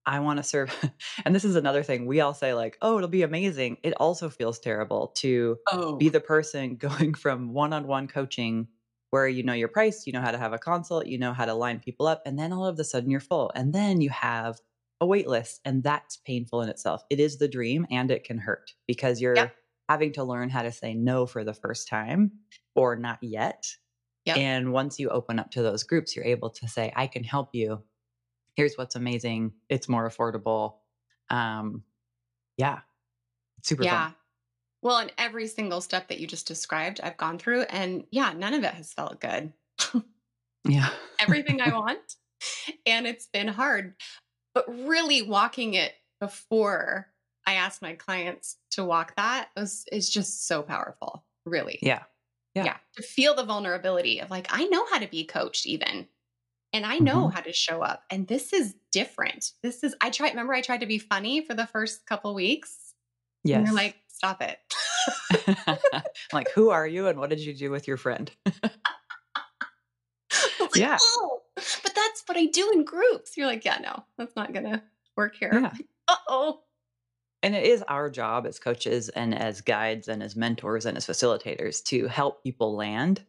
I 0.04 0.20
want 0.20 0.40
to 0.40 0.42
serve 0.42 0.76
and 1.24 1.34
this 1.34 1.46
is 1.46 1.56
another 1.56 1.82
thing 1.82 2.04
we 2.04 2.20
all 2.20 2.34
say 2.34 2.52
like 2.52 2.76
oh 2.82 2.98
it'll 2.98 3.08
be 3.08 3.22
amazing. 3.22 3.78
It 3.82 3.94
also 3.94 4.28
feels 4.28 4.58
terrible 4.58 5.08
to 5.16 5.56
Oh, 5.72 5.96
be 5.96 6.10
the 6.10 6.20
person 6.20 6.76
going 6.76 7.14
from 7.14 7.54
one-on-one 7.54 8.08
coaching 8.08 8.68
where 9.12 9.28
you 9.28 9.42
know 9.42 9.52
your 9.52 9.68
price 9.68 10.06
you 10.06 10.12
know 10.12 10.22
how 10.22 10.30
to 10.30 10.38
have 10.38 10.54
a 10.54 10.58
consult 10.58 11.06
you 11.06 11.18
know 11.18 11.34
how 11.34 11.44
to 11.44 11.54
line 11.54 11.78
people 11.78 12.06
up 12.06 12.22
and 12.24 12.38
then 12.38 12.52
all 12.52 12.66
of 12.66 12.78
a 12.78 12.84
sudden 12.84 13.10
you're 13.10 13.20
full 13.20 13.52
and 13.54 13.72
then 13.72 14.00
you 14.00 14.08
have 14.10 14.58
a 15.02 15.06
wait 15.06 15.28
list 15.28 15.60
and 15.64 15.82
that's 15.82 16.16
painful 16.18 16.62
in 16.62 16.68
itself. 16.68 17.04
It 17.10 17.18
is 17.18 17.36
the 17.36 17.48
dream 17.48 17.86
and 17.90 18.08
it 18.10 18.22
can 18.22 18.38
hurt 18.38 18.72
because 18.86 19.20
you're 19.20 19.50
having 19.88 20.12
to 20.12 20.22
learn 20.22 20.48
how 20.48 20.62
to 20.62 20.70
say 20.70 20.94
no 20.94 21.26
for 21.26 21.42
the 21.42 21.52
first 21.52 21.88
time 21.88 22.32
or 22.74 22.96
not 22.96 23.18
yet 23.20 23.66
Yep. 24.24 24.36
and 24.36 24.72
once 24.72 25.00
you 25.00 25.08
open 25.08 25.40
up 25.40 25.50
to 25.50 25.62
those 25.62 25.82
groups 25.82 26.14
you're 26.14 26.24
able 26.24 26.48
to 26.50 26.68
say 26.68 26.92
i 26.94 27.08
can 27.08 27.24
help 27.24 27.50
you. 27.52 27.82
Here's 28.54 28.76
what's 28.76 28.94
amazing. 28.94 29.52
It's 29.68 29.88
more 29.88 30.08
affordable. 30.08 30.74
Um 31.28 31.82
yeah. 32.56 32.80
Super 33.62 33.82
yeah. 33.82 34.04
fun 34.06 34.14
Well, 34.82 34.98
and 34.98 35.12
every 35.16 35.46
single 35.46 35.80
step 35.80 36.08
that 36.08 36.18
you 36.18 36.26
just 36.26 36.46
described, 36.46 37.00
I've 37.02 37.16
gone 37.16 37.38
through, 37.38 37.62
and 37.62 38.06
yeah, 38.10 38.32
none 38.32 38.54
of 38.54 38.64
it 38.64 38.74
has 38.74 38.92
felt 38.92 39.20
good. 39.20 39.52
yeah 40.64 40.90
everything 41.18 41.60
I 41.60 41.72
want. 41.78 42.16
And 42.86 43.06
it's 43.06 43.26
been 43.26 43.48
hard. 43.48 43.94
but 44.54 44.66
really 44.68 45.22
walking 45.22 45.74
it 45.74 45.94
before 46.20 47.12
I 47.46 47.54
asked 47.54 47.82
my 47.82 47.94
clients 47.94 48.58
to 48.72 48.84
walk 48.84 49.16
that 49.16 49.50
was 49.56 49.84
is 49.92 50.10
just 50.10 50.46
so 50.46 50.62
powerful. 50.62 51.24
Really. 51.46 51.78
Yeah. 51.82 52.04
Yeah. 52.54 52.64
yeah. 52.64 52.76
To 52.96 53.02
feel 53.02 53.34
the 53.34 53.44
vulnerability 53.44 54.20
of 54.20 54.30
like, 54.30 54.46
I 54.50 54.66
know 54.66 54.86
how 54.86 54.98
to 54.98 55.08
be 55.08 55.24
coached 55.24 55.66
even. 55.66 56.08
And 56.72 56.86
I 56.86 56.98
know 56.98 57.28
Mhm. 57.28 57.34
how 57.34 57.40
to 57.42 57.52
show 57.52 57.82
up. 57.82 58.04
And 58.10 58.28
this 58.28 58.52
is 58.52 58.74
different. 58.92 59.52
This 59.62 59.84
is 59.84 59.94
I 60.00 60.10
tried 60.10 60.30
remember 60.30 60.54
I 60.54 60.62
tried 60.62 60.80
to 60.80 60.86
be 60.86 60.98
funny 60.98 61.44
for 61.44 61.54
the 61.54 61.66
first 61.66 62.06
couple 62.06 62.34
weeks. 62.34 62.94
And 63.52 63.62
Yes. 63.62 63.66
you're 63.66 63.74
like, 63.74 63.96
stop 64.22 64.40
it. 64.40 65.80
like, 66.32 66.48
who 66.52 66.70
are 66.70 66.86
you 66.86 67.08
and 67.08 67.18
what 67.18 67.28
did 67.28 67.40
you 67.40 67.52
do 67.54 67.70
with 67.72 67.88
your 67.88 67.96
friend? 67.96 68.30
Like, 70.60 70.76
Yeah. 70.76 70.96
"Oh, 71.00 71.42
but 71.56 71.92
that's 71.94 72.22
what 72.26 72.38
I 72.38 72.46
do 72.46 72.70
in 72.72 72.84
groups. 72.84 73.36
You're 73.36 73.46
like, 73.46 73.64
yeah, 73.64 73.78
no, 73.82 74.04
that's 74.16 74.34
not 74.36 74.54
gonna 74.54 74.82
work 75.16 75.34
here. 75.36 75.50
Yeah. 75.52 75.72
Uh 76.08 76.16
oh. 76.28 76.60
And 77.42 77.54
it 77.54 77.64
is 77.64 77.82
our 77.88 78.08
job 78.08 78.46
as 78.46 78.58
coaches 78.58 79.08
and 79.10 79.34
as 79.36 79.60
guides 79.60 80.08
and 80.08 80.22
as 80.22 80.36
mentors 80.36 80.86
and 80.86 80.96
as 80.96 81.06
facilitators 81.06 81.82
to 81.86 82.06
help 82.06 82.42
people 82.44 82.74
land. 82.76 83.24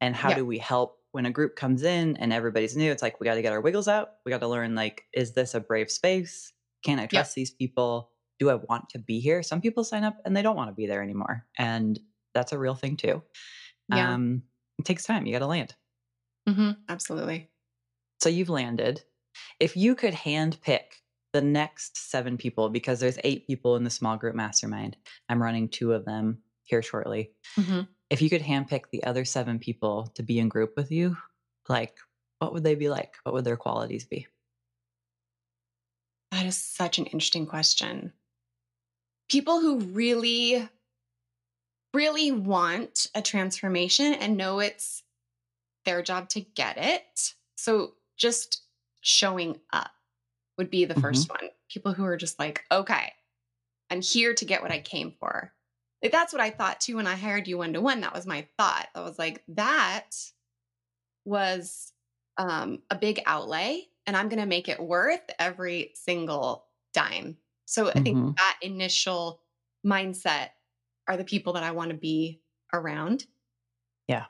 And 0.00 0.16
how 0.16 0.30
Yeah. 0.30 0.36
do 0.36 0.46
we 0.46 0.58
help 0.58 0.98
when 1.12 1.26
a 1.26 1.30
group 1.30 1.54
comes 1.56 1.82
in 1.84 2.16
and 2.16 2.32
everybody's 2.32 2.76
new? 2.76 2.90
It's 2.90 3.02
like 3.02 3.20
we 3.20 3.24
got 3.26 3.34
to 3.34 3.42
get 3.42 3.52
our 3.52 3.60
wiggles 3.60 3.86
out. 3.86 4.14
We 4.24 4.30
got 4.30 4.40
to 4.40 4.48
learn 4.48 4.74
like, 4.74 5.04
is 5.12 5.34
this 5.34 5.54
a 5.54 5.60
brave 5.60 5.90
space? 5.90 6.52
Can 6.84 6.98
I 6.98 7.06
trust 7.06 7.34
these 7.34 7.50
people? 7.52 8.10
Do 8.42 8.50
I 8.50 8.54
want 8.56 8.88
to 8.88 8.98
be 8.98 9.20
here? 9.20 9.40
Some 9.44 9.60
people 9.60 9.84
sign 9.84 10.02
up 10.02 10.16
and 10.24 10.36
they 10.36 10.42
don't 10.42 10.56
want 10.56 10.68
to 10.68 10.74
be 10.74 10.88
there 10.88 11.00
anymore. 11.00 11.46
And 11.56 12.00
that's 12.34 12.50
a 12.50 12.58
real 12.58 12.74
thing 12.74 12.96
too. 12.96 13.22
Yeah. 13.88 14.14
Um, 14.14 14.42
it 14.80 14.84
takes 14.84 15.04
time. 15.04 15.26
You 15.26 15.32
got 15.32 15.38
to 15.38 15.46
land. 15.46 15.76
hmm 16.48 16.72
Absolutely. 16.88 17.52
So 18.20 18.28
you've 18.28 18.48
landed. 18.48 19.04
If 19.60 19.76
you 19.76 19.94
could 19.94 20.12
hand 20.14 20.58
pick 20.60 20.96
the 21.32 21.40
next 21.40 21.96
seven 21.96 22.36
people, 22.36 22.68
because 22.68 22.98
there's 22.98 23.18
eight 23.22 23.46
people 23.46 23.76
in 23.76 23.84
the 23.84 23.90
small 23.90 24.16
group 24.16 24.34
mastermind, 24.34 24.96
I'm 25.28 25.40
running 25.40 25.68
two 25.68 25.92
of 25.92 26.04
them 26.04 26.42
here 26.64 26.82
shortly. 26.82 27.32
Mhm. 27.56 27.86
If 28.10 28.20
you 28.20 28.28
could 28.28 28.42
handpick 28.42 28.90
the 28.90 29.04
other 29.04 29.24
seven 29.24 29.60
people 29.60 30.08
to 30.16 30.24
be 30.24 30.40
in 30.40 30.48
group 30.48 30.74
with 30.76 30.90
you, 30.90 31.16
like 31.68 31.96
what 32.40 32.52
would 32.52 32.64
they 32.64 32.74
be 32.74 32.88
like? 32.88 33.14
What 33.22 33.34
would 33.34 33.44
their 33.44 33.56
qualities 33.56 34.04
be? 34.04 34.26
That 36.32 36.46
is 36.46 36.56
such 36.58 36.98
an 36.98 37.06
interesting 37.06 37.46
question. 37.46 38.12
People 39.28 39.60
who 39.60 39.80
really, 39.80 40.68
really 41.94 42.32
want 42.32 43.06
a 43.14 43.22
transformation 43.22 44.14
and 44.14 44.36
know 44.36 44.60
it's 44.60 45.02
their 45.84 46.02
job 46.02 46.28
to 46.30 46.40
get 46.40 46.76
it. 46.78 47.34
So 47.56 47.94
just 48.16 48.62
showing 49.00 49.58
up 49.72 49.90
would 50.58 50.70
be 50.70 50.84
the 50.84 50.94
1st 50.94 51.28
one. 51.28 51.50
People 51.70 51.92
who 51.92 52.04
are 52.04 52.16
just 52.16 52.38
like, 52.38 52.62
okay, 52.70 53.12
I'm 53.90 54.02
here 54.02 54.34
to 54.34 54.44
get 54.44 54.62
what 54.62 54.70
I 54.70 54.80
came 54.80 55.12
for. 55.18 55.52
Like 56.02 56.12
that's 56.12 56.32
what 56.32 56.42
I 56.42 56.50
thought 56.50 56.80
too 56.80 56.96
when 56.96 57.06
I 57.06 57.14
hired 57.14 57.46
you 57.46 57.58
one 57.58 57.72
to 57.74 57.80
one. 57.80 58.00
That 58.00 58.14
was 58.14 58.26
my 58.26 58.46
thought. 58.58 58.88
I 58.94 59.00
was 59.00 59.18
like, 59.18 59.42
that 59.48 60.10
was 61.24 61.92
um, 62.36 62.80
a 62.90 62.96
big 62.96 63.20
outlay, 63.26 63.82
and 64.06 64.16
I'm 64.16 64.28
going 64.28 64.40
to 64.40 64.46
make 64.46 64.68
it 64.68 64.80
worth 64.80 65.22
every 65.38 65.92
single 65.94 66.64
dime. 66.92 67.36
So 67.72 67.90
I 67.90 68.00
think 68.00 68.18
Mhm. 68.18 68.38
that 68.38 68.58
initial 68.62 69.42
mindset 69.86 70.50
are 71.08 71.16
the 71.16 71.24
people 71.24 71.54
that 71.54 71.62
I 71.64 71.72
want 71.72 71.90
to 71.90 71.96
be 71.96 72.42
around. 72.72 73.26
Yeah. 74.08 74.26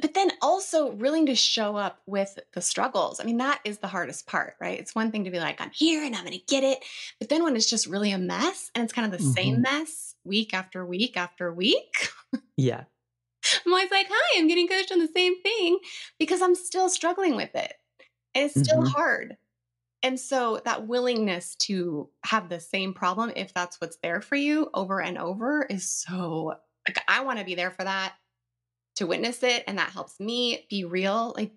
But 0.00 0.14
then 0.14 0.30
also 0.40 0.86
willing 0.90 1.26
to 1.26 1.34
show 1.34 1.76
up 1.76 2.00
with 2.06 2.38
the 2.52 2.62
struggles. 2.62 3.20
I 3.20 3.24
mean, 3.24 3.36
that 3.38 3.60
is 3.64 3.78
the 3.78 3.88
hardest 3.88 4.26
part, 4.26 4.56
right? 4.58 4.78
It's 4.80 4.94
one 4.94 5.12
thing 5.12 5.24
to 5.24 5.30
be 5.30 5.38
like, 5.38 5.60
I'm 5.60 5.70
here 5.70 6.02
and 6.02 6.16
I'm 6.16 6.24
going 6.24 6.38
to 6.38 6.44
get 6.46 6.64
it. 6.64 6.82
But 7.18 7.28
then 7.28 7.42
when 7.44 7.56
it's 7.56 7.68
just 7.68 7.86
really 7.86 8.10
a 8.10 8.16
mess 8.18 8.70
and 8.74 8.82
it's 8.84 8.92
kind 8.92 9.04
of 9.04 9.12
the 9.12 9.18
same 9.18 9.60
Mhm. 9.60 9.62
mess 9.62 10.14
week 10.24 10.54
after 10.54 10.86
week 10.86 11.16
after 11.18 11.52
week, 11.52 12.08
Yeah. 12.56 12.84
I'm 13.66 13.72
always 13.72 13.90
like, 13.90 14.06
hi, 14.10 14.38
I'm 14.38 14.48
getting 14.48 14.68
coached 14.68 14.92
on 14.92 14.98
the 14.98 15.08
same 15.08 15.40
thing 15.42 15.78
because 16.18 16.42
I'm 16.42 16.54
still 16.54 16.88
struggling 16.88 17.36
with 17.36 17.54
it. 17.54 17.74
And 18.34 18.44
it's 18.46 18.58
still 18.58 18.82
Mhm. 18.82 18.92
hard. 18.94 19.36
And 20.02 20.18
so 20.18 20.60
that 20.64 20.86
willingness 20.88 21.54
to 21.56 22.10
have 22.24 22.48
the 22.48 22.60
same 22.60 22.92
problem, 22.94 23.32
if 23.36 23.54
that's 23.54 23.80
what's 23.80 23.98
there 24.02 24.20
for 24.20 24.36
you 24.36 24.68
over 24.74 25.00
and 25.00 25.16
over, 25.18 25.62
is 25.70 25.88
so 25.90 26.54
like 26.88 26.98
I 27.08 27.20
want 27.22 27.38
to 27.38 27.44
be 27.44 27.54
there 27.54 27.70
for 27.70 27.84
that, 27.84 28.14
to 28.96 29.06
witness 29.06 29.42
it. 29.42 29.64
And 29.66 29.78
that 29.78 29.90
helps 29.90 30.18
me 30.18 30.66
be 30.68 30.84
real. 30.84 31.32
Like 31.36 31.52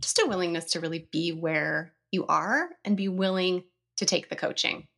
just 0.00 0.18
a 0.18 0.26
willingness 0.26 0.72
to 0.72 0.80
really 0.80 1.08
be 1.12 1.32
where 1.32 1.92
you 2.12 2.26
are 2.26 2.70
and 2.84 2.96
be 2.96 3.08
willing 3.08 3.64
to 3.98 4.06
take 4.06 4.28
the 4.30 4.36
coaching. 4.36 4.88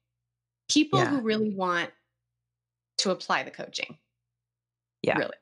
People 0.71 1.01
Yeah. 1.01 1.09
who 1.09 1.21
really 1.23 1.51
want 1.51 1.91
to 2.99 3.11
apply 3.11 3.43
the 3.43 3.51
coaching. 3.51 3.99
Yeah. 5.03 5.19
Really. 5.19 5.37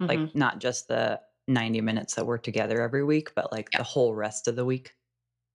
Like 0.00 0.18
Mhm. 0.18 0.34
not 0.34 0.58
just 0.58 0.88
the 0.88 1.20
90 1.48 1.80
minutes 1.80 2.14
that 2.16 2.26
we're 2.26 2.38
together 2.38 2.82
every 2.82 3.02
week, 3.04 3.34
but 3.34 3.50
like 3.50 3.68
Yeah. 3.72 3.78
the 3.78 3.84
whole 3.84 4.14
rest 4.14 4.46
of 4.48 4.56
the 4.56 4.64
week. 4.64 4.94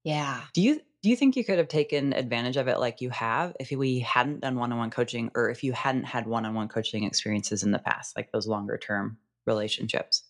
yeah. 0.04 0.46
Do 0.54 0.62
you 0.62 0.82
do 1.08 1.10
you 1.12 1.16
think 1.16 1.38
you 1.38 1.46
could 1.46 1.58
have 1.58 1.70
taken 1.70 2.12
advantage 2.12 2.58
of 2.58 2.68
it 2.68 2.80
like 2.80 3.00
you 3.00 3.10
have 3.12 3.56
if 3.62 3.72
we 3.72 4.00
hadn't 4.00 4.42
done 4.42 4.58
one-on-one 4.58 4.90
coaching 4.90 5.32
or 5.36 5.50
if 5.50 5.64
you 5.64 5.72
hadn't 5.72 6.04
had 6.04 6.28
one-on-one 6.28 6.68
coaching 6.68 7.06
experiences 7.06 7.64
in 7.64 7.72
the 7.72 7.80
past, 7.80 8.18
like 8.18 8.34
those 8.34 8.46
longer 8.46 8.78
term 8.78 9.18
relationships? 9.46 10.26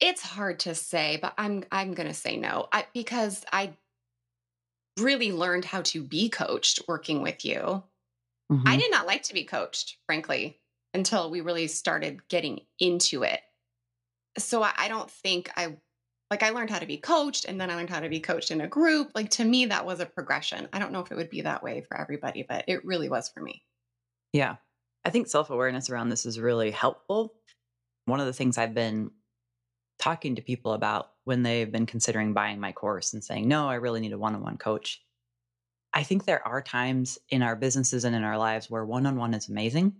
It's 0.00 0.22
hard 0.22 0.60
to 0.60 0.74
say, 0.74 1.16
but 1.20 1.34
I'm 1.38 1.64
I'm 1.72 1.94
going 1.94 2.08
to 2.08 2.14
say 2.14 2.36
no. 2.36 2.68
I 2.72 2.86
because 2.92 3.44
I 3.52 3.76
really 4.98 5.32
learned 5.32 5.64
how 5.64 5.82
to 5.82 6.02
be 6.02 6.28
coached 6.28 6.80
working 6.86 7.22
with 7.22 7.44
you. 7.44 7.82
I 8.66 8.76
Mhm. 8.76 8.78
did 8.78 8.90
not 8.90 9.06
like 9.06 9.24
to 9.24 9.34
be 9.34 9.44
coached, 9.44 9.98
frankly, 10.06 10.62
until 10.94 11.30
we 11.30 11.42
really 11.42 11.68
started 11.68 12.28
getting 12.28 12.66
into 12.78 13.24
it. 13.24 13.42
So 14.38 14.62
I, 14.62 14.74
I 14.76 14.88
don't 14.88 15.10
think 15.10 15.50
I 15.56 15.78
like 16.34 16.42
I 16.42 16.50
learned 16.50 16.70
how 16.70 16.80
to 16.80 16.86
be 16.86 16.96
coached 16.96 17.44
and 17.44 17.60
then 17.60 17.70
I 17.70 17.76
learned 17.76 17.90
how 17.90 18.00
to 18.00 18.08
be 18.08 18.18
coached 18.18 18.50
in 18.50 18.60
a 18.60 18.66
group. 18.66 19.12
Like 19.14 19.30
to 19.30 19.44
me 19.44 19.66
that 19.66 19.86
was 19.86 20.00
a 20.00 20.06
progression. 20.06 20.68
I 20.72 20.80
don't 20.80 20.90
know 20.90 20.98
if 20.98 21.12
it 21.12 21.14
would 21.14 21.30
be 21.30 21.42
that 21.42 21.62
way 21.62 21.82
for 21.86 21.96
everybody, 21.96 22.42
but 22.42 22.64
it 22.66 22.84
really 22.84 23.08
was 23.08 23.28
for 23.28 23.40
me. 23.40 23.62
Yeah. 24.32 24.56
I 25.04 25.10
think 25.10 25.28
self-awareness 25.28 25.90
around 25.90 26.08
this 26.08 26.26
is 26.26 26.40
really 26.40 26.72
helpful. 26.72 27.34
One 28.06 28.18
of 28.18 28.26
the 28.26 28.32
things 28.32 28.58
I've 28.58 28.74
been 28.74 29.12
talking 30.00 30.34
to 30.34 30.42
people 30.42 30.72
about 30.72 31.12
when 31.22 31.44
they've 31.44 31.70
been 31.70 31.86
considering 31.86 32.32
buying 32.32 32.58
my 32.58 32.72
course 32.72 33.12
and 33.12 33.22
saying, 33.22 33.46
"No, 33.46 33.68
I 33.68 33.74
really 33.74 34.00
need 34.00 34.12
a 34.12 34.18
one-on-one 34.18 34.58
coach." 34.58 35.04
I 35.92 36.02
think 36.02 36.24
there 36.24 36.44
are 36.44 36.60
times 36.60 37.16
in 37.28 37.42
our 37.42 37.54
businesses 37.54 38.04
and 38.04 38.16
in 38.16 38.24
our 38.24 38.36
lives 38.36 38.68
where 38.68 38.84
one-on-one 38.84 39.34
is 39.34 39.48
amazing. 39.48 39.94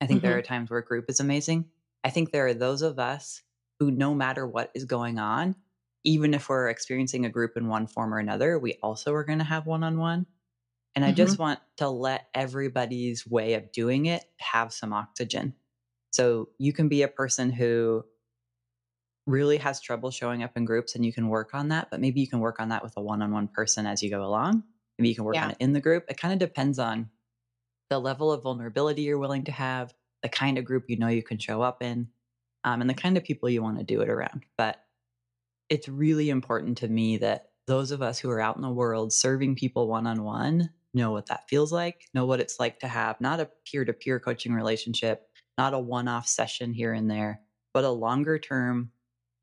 I 0.00 0.06
think 0.06 0.22
there 0.22 0.36
Mhm. 0.36 0.38
are 0.38 0.42
times 0.42 0.70
where 0.70 0.80
group 0.80 1.10
is 1.10 1.18
amazing. 1.18 1.72
I 2.04 2.10
think 2.10 2.30
there 2.30 2.46
are 2.46 2.54
those 2.54 2.82
of 2.82 3.00
us 3.00 3.42
who 3.80 3.90
no 3.90 4.14
matter 4.14 4.46
what 4.46 4.70
is 4.74 4.84
going 4.84 5.18
on, 5.18 5.56
even 6.04 6.34
if 6.34 6.48
we're 6.48 6.68
experiencing 6.68 7.26
a 7.26 7.30
group 7.30 7.56
in 7.56 7.66
one 7.66 7.86
form 7.86 8.14
or 8.14 8.18
another, 8.18 8.58
we 8.58 8.78
also 8.82 9.12
are 9.14 9.24
going 9.24 9.38
to 9.38 9.44
have 9.44 9.66
one-on-one. 9.66 10.26
And 10.94 11.04
I 11.04 11.12
just 11.12 11.34
mm-hmm. 11.34 11.42
want 11.42 11.60
to 11.78 11.88
let 11.88 12.28
everybody's 12.34 13.26
way 13.26 13.54
of 13.54 13.72
doing 13.72 14.06
it 14.06 14.24
have 14.38 14.72
some 14.72 14.92
oxygen. 14.92 15.54
So 16.10 16.48
you 16.58 16.72
can 16.72 16.88
be 16.88 17.02
a 17.02 17.08
person 17.08 17.50
who 17.50 18.04
really 19.26 19.58
has 19.58 19.80
trouble 19.80 20.10
showing 20.10 20.42
up 20.42 20.56
in 20.56 20.64
groups 20.64 20.94
and 20.94 21.06
you 21.06 21.12
can 21.12 21.28
work 21.28 21.54
on 21.54 21.68
that, 21.68 21.88
but 21.90 22.00
maybe 22.00 22.20
you 22.20 22.28
can 22.28 22.40
work 22.40 22.60
on 22.60 22.70
that 22.70 22.82
with 22.82 22.94
a 22.96 23.00
one 23.00 23.22
on 23.22 23.32
one 23.32 23.48
person 23.48 23.86
as 23.86 24.02
you 24.02 24.10
go 24.10 24.24
along. 24.24 24.64
Maybe 24.98 25.10
you 25.10 25.14
can 25.14 25.24
work 25.24 25.36
on 25.36 25.52
it 25.52 25.56
in 25.60 25.72
the 25.72 25.80
group. 25.80 26.04
It 26.08 26.20
kind 26.20 26.34
of 26.34 26.40
depends 26.40 26.78
on 26.78 27.08
the 27.88 27.98
level 27.98 28.32
of 28.32 28.42
vulnerability 28.42 29.02
you're 29.02 29.18
willing 29.18 29.44
to 29.44 29.52
have, 29.52 29.94
the 30.22 30.28
kind 30.28 30.58
of 30.58 30.64
group 30.64 30.84
you 30.88 30.98
know 30.98 31.08
you 31.08 31.22
can 31.22 31.38
show 31.38 31.62
up 31.62 31.82
in, 31.82 32.08
um, 32.64 32.80
and 32.80 32.90
the 32.90 32.94
kind 32.94 33.16
of 33.16 33.24
people 33.24 33.48
you 33.48 33.62
want 33.62 33.78
to 33.78 33.84
do 33.84 34.00
it 34.00 34.08
around. 34.08 34.44
But 34.56 34.78
it's 35.68 35.88
really 35.88 36.30
important 36.30 36.78
to 36.78 36.88
me 36.88 37.16
that 37.18 37.50
those 37.66 37.90
of 37.90 38.02
us 38.02 38.18
who 38.18 38.30
are 38.30 38.40
out 38.40 38.56
in 38.56 38.62
the 38.62 38.68
world 38.68 39.12
serving 39.12 39.54
people 39.54 39.86
one 39.86 40.06
on 40.06 40.24
one 40.24 40.70
know 40.92 41.12
what 41.12 41.26
that 41.26 41.48
feels 41.48 41.72
like, 41.72 42.06
know 42.14 42.26
what 42.26 42.40
it's 42.40 42.58
like 42.58 42.80
to 42.80 42.88
have 42.88 43.20
not 43.20 43.40
a 43.40 43.48
peer 43.64 43.84
to 43.84 43.92
peer 43.92 44.18
coaching 44.18 44.52
relationship, 44.52 45.28
not 45.56 45.74
a 45.74 45.78
one 45.78 46.08
off 46.08 46.26
session 46.26 46.72
here 46.72 46.92
and 46.92 47.10
there, 47.10 47.40
but 47.72 47.84
a 47.84 47.90
longer 47.90 48.38
term 48.38 48.90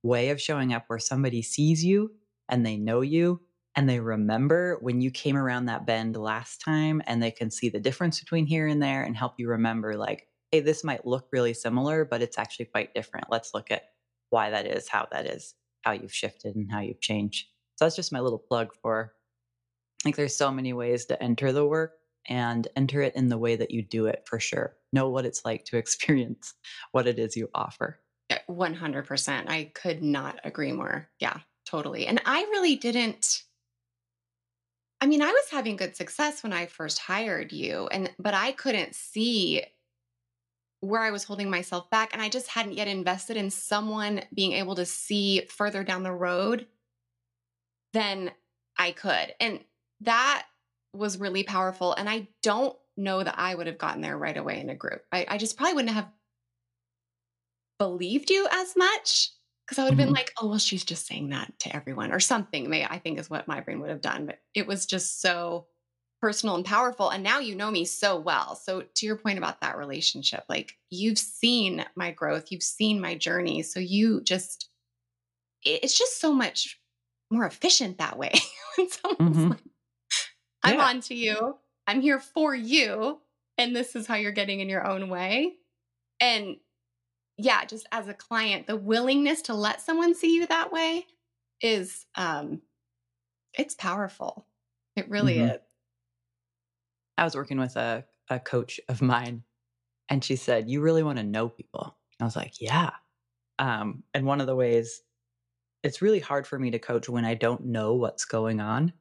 way 0.04 0.30
of 0.30 0.42
showing 0.42 0.74
up 0.74 0.84
where 0.88 1.00
somebody 1.00 1.42
sees 1.42 1.84
you 1.84 2.12
and 2.50 2.66
they 2.66 2.78
know 2.78 3.02
you 3.02 3.40
and 3.78 3.88
they 3.88 4.00
remember 4.00 4.78
when 4.82 5.02
you 5.02 5.12
came 5.12 5.38
around 5.38 5.66
that 5.66 5.86
bend 5.86 6.18
last 6.18 6.60
time 6.62 7.02
and 7.06 7.22
they 7.22 7.30
can 7.32 7.52
see 7.52 7.70
the 7.70 7.80
difference 7.80 8.20
between 8.20 8.48
here 8.48 8.66
and 8.68 8.82
there 8.82 9.04
and 9.04 9.16
help 9.16 9.36
you 9.38 9.48
remember, 9.50 9.96
like, 9.96 10.28
hey, 10.52 10.60
this 10.62 10.84
might 10.84 11.06
look 11.06 11.28
really 11.32 11.54
similar, 11.54 12.06
but 12.06 12.22
it's 12.22 12.38
actually 12.38 12.66
quite 12.66 12.94
different. 12.94 13.28
Let's 13.30 13.54
look 13.54 13.72
at 13.72 13.84
why 14.30 14.50
that 14.50 14.66
is, 14.66 14.88
how 14.88 15.08
that 15.12 15.26
is, 15.26 15.56
how 15.82 15.92
you've 15.92 16.14
shifted 16.14 16.56
and 16.56 16.72
how 16.72 16.80
you've 16.80 17.02
changed. 17.02 17.48
So 17.76 17.86
that's 17.86 17.96
just 17.96 18.14
my 18.14 18.20
little 18.20 18.40
plug 18.40 18.74
for 18.82 19.14
like 20.06 20.16
there's 20.16 20.36
so 20.36 20.52
many 20.52 20.74
ways 20.74 21.06
to 21.06 21.22
enter 21.22 21.52
the 21.52 21.66
work 21.66 21.94
and 22.28 22.68
enter 22.76 23.02
it 23.02 23.16
in 23.16 23.30
the 23.30 23.38
way 23.38 23.56
that 23.56 23.72
you 23.72 23.82
do 23.82 24.06
it 24.06 24.24
for 24.26 24.40
sure. 24.40 24.76
Know 24.94 25.10
what 25.10 25.26
it's 25.26 25.46
like 25.46 25.66
to 25.66 25.78
experience 25.78 26.54
what 26.92 27.08
it 27.08 27.20
is 27.20 27.36
you 27.36 27.50
offer. 27.54 28.00
Eh, 28.30 28.38
100%. 28.50 29.50
I 29.50 29.72
could 29.74 30.04
not 30.04 30.40
agree 30.44 30.72
more. 30.72 31.10
Yeah. 31.20 31.40
totally. 31.66 32.08
And 32.08 32.22
I 32.26 32.42
really 32.44 32.76
didn't. 32.76 33.44
I 35.00 35.06
mean, 35.06 35.22
I 35.22 35.28
was 35.28 35.50
having 35.52 35.76
good 35.76 35.96
success 35.96 36.42
when 36.42 36.54
I 36.54 36.66
first 36.66 36.98
hired 36.98 37.52
you, 37.54 37.88
and 37.92 38.10
but 38.18 38.34
I 38.34 38.52
couldn't 38.54 38.96
see 38.96 39.64
where 40.82 41.02
I 41.02 41.12
was 41.12 41.24
holding 41.24 41.50
myself 41.50 41.90
back. 41.90 42.14
And 42.14 42.22
I 42.22 42.30
just 42.30 42.48
hadn't 42.48 42.74
yet 42.74 42.88
invested 42.88 43.38
in 43.38 43.50
someone 43.50 44.22
being 44.34 44.54
able 44.54 44.76
to 44.76 44.86
see 44.86 45.42
further 45.50 45.84
down 45.84 46.04
the 46.04 46.12
road 46.12 46.68
than 47.94 48.32
I 48.78 48.92
could. 48.92 49.34
And 49.40 49.60
that 50.02 50.46
was 50.94 51.20
really 51.20 51.44
powerful. 51.44 51.94
And 51.94 52.10
I 52.10 52.28
don't 52.44 52.76
know 52.96 53.24
that 53.24 53.38
I 53.38 53.56
would 53.56 53.68
have 53.68 53.78
gotten 53.78 54.02
there 54.02 54.18
right 54.18 54.38
away 54.38 54.60
in 54.60 54.70
a 54.70 54.76
group. 54.76 55.04
I, 55.12 55.26
I 55.28 55.38
just 55.38 55.58
probably 55.58 55.74
wouldn't 55.74 55.96
have 55.96 56.10
believed 57.80 58.30
you 58.30 58.48
as 58.52 58.76
much 58.76 59.32
because 59.66 59.80
I 59.80 59.84
would 59.84 59.92
have 59.92 60.00
mm-hmm. 60.00 60.08
been 60.08 60.14
like, 60.14 60.34
oh, 60.40 60.48
well, 60.48 60.60
she's 60.60 60.86
just 60.86 61.08
saying 61.08 61.30
that 61.30 61.54
to 61.60 61.76
everyone 61.76 62.12
or 62.12 62.20
something. 62.20 62.70
May 62.70 62.86
I 62.86 63.00
think 63.00 63.20
is 63.20 63.30
what 63.30 63.48
my 63.48 63.62
brain 63.62 63.80
would 63.82 63.90
have 63.90 64.02
done. 64.02 64.26
But 64.26 64.40
it 64.54 64.66
was 64.66 64.86
just 64.86 65.22
so 65.22 65.68
personal 66.22 66.56
and 66.56 66.66
powerful. 66.66 67.10
And 67.10 67.24
now 67.24 67.40
you 67.40 67.56
know 67.56 67.72
me 67.72 67.86
so 67.86 68.18
well. 68.20 68.56
So, 68.56 68.84
to 68.96 69.06
your 69.06 69.18
point 69.18 69.38
about 69.38 69.62
that 69.62 69.78
relationship, 69.78 70.44
like 70.50 70.78
you've 70.90 71.20
seen 71.20 71.86
my 71.96 72.12
growth, 72.12 72.52
you've 72.52 72.64
seen 72.64 73.00
my 73.00 73.16
journey. 73.16 73.62
So, 73.64 73.80
you 73.80 74.22
just, 74.22 74.70
it's 75.64 75.98
just 75.98 76.20
so 76.20 76.34
much 76.34 76.80
more 77.30 77.46
efficient 77.46 77.98
that 77.98 78.18
way. 78.18 78.34
when 78.78 78.90
someone's 78.90 79.38
mm-hmm. 79.38 79.50
like, 79.50 79.60
I'm 80.64 80.76
yeah. 80.76 80.86
on 80.86 81.02
to 81.02 81.16
you, 81.16 81.56
I'm 81.86 82.02
here 82.02 82.20
for 82.20 82.54
you, 82.54 83.20
and 83.58 83.76
this 83.76 83.96
is 83.96 84.08
how 84.08 84.16
you're 84.16 84.32
getting 84.32 84.60
in 84.60 84.70
your 84.70 84.86
own 84.86 85.10
way. 85.10 85.54
And 86.20 86.58
yeah, 87.38 87.64
just 87.66 87.88
as 87.92 88.08
a 88.08 88.14
client, 88.14 88.68
the 88.68 88.76
willingness 88.76 89.44
to 89.44 89.54
let 89.54 89.82
someone 89.82 90.16
see 90.16 90.36
you 90.36 90.48
that 90.48 90.72
way 90.72 91.06
is, 91.62 92.06
um, 92.16 92.62
it's 93.54 93.76
powerful. 93.76 94.46
It 94.96 95.10
really 95.10 95.36
mm-hmm. 95.36 95.56
is. 95.56 95.60
I 97.18 97.24
was 97.24 97.36
working 97.36 97.60
with 97.60 97.76
a, 97.76 98.06
a 98.30 98.40
coach 98.40 98.80
of 98.90 99.02
mine 99.02 99.44
and 100.10 100.24
she 100.24 100.36
said, 100.36 100.70
You 100.70 100.82
really 100.82 101.04
want 101.04 101.18
to 101.18 101.24
know 101.24 101.50
people? 101.50 101.98
I 102.20 102.24
was 102.24 102.36
like, 102.36 102.60
Yeah. 102.60 102.92
Um, 103.60 104.04
and 104.14 104.26
one 104.26 104.42
of 104.42 104.48
the 104.48 104.56
ways 104.56 105.02
it's 105.84 106.02
really 106.02 106.20
hard 106.20 106.46
for 106.46 106.60
me 106.60 106.72
to 106.72 106.80
coach 106.80 107.08
when 107.08 107.26
I 107.26 107.34
don't 107.34 107.66
know 107.66 107.94
what's 107.94 108.26
going 108.26 108.60
on. 108.60 108.92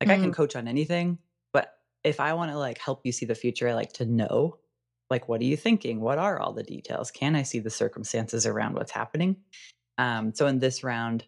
Like 0.00 0.08
mm-hmm. 0.08 0.20
I 0.20 0.22
can 0.22 0.32
mm. 0.32 0.36
coach 0.36 0.54
on 0.54 0.68
anything, 0.68 1.18
but 1.52 1.72
if 2.04 2.20
I 2.20 2.34
want 2.34 2.50
to 2.52 2.58
like 2.58 2.78
help 2.78 3.00
you 3.04 3.12
see 3.12 3.26
the 3.26 3.34
future, 3.34 3.68
I 3.68 3.74
like 3.74 3.92
to 3.94 4.06
know 4.06 4.58
like 5.10 5.28
what 5.28 5.40
are 5.40 5.44
you 5.44 5.56
thinking? 5.56 6.00
What 6.00 6.18
are 6.18 6.38
all 6.38 6.52
the 6.52 6.62
details? 6.62 7.10
Can 7.10 7.36
I 7.36 7.42
see 7.42 7.58
the 7.58 7.70
circumstances 7.70 8.46
around 8.46 8.74
what's 8.74 8.90
happening? 8.90 9.36
Um, 9.98 10.34
so 10.34 10.46
in 10.46 10.58
this 10.58 10.84
round, 10.84 11.24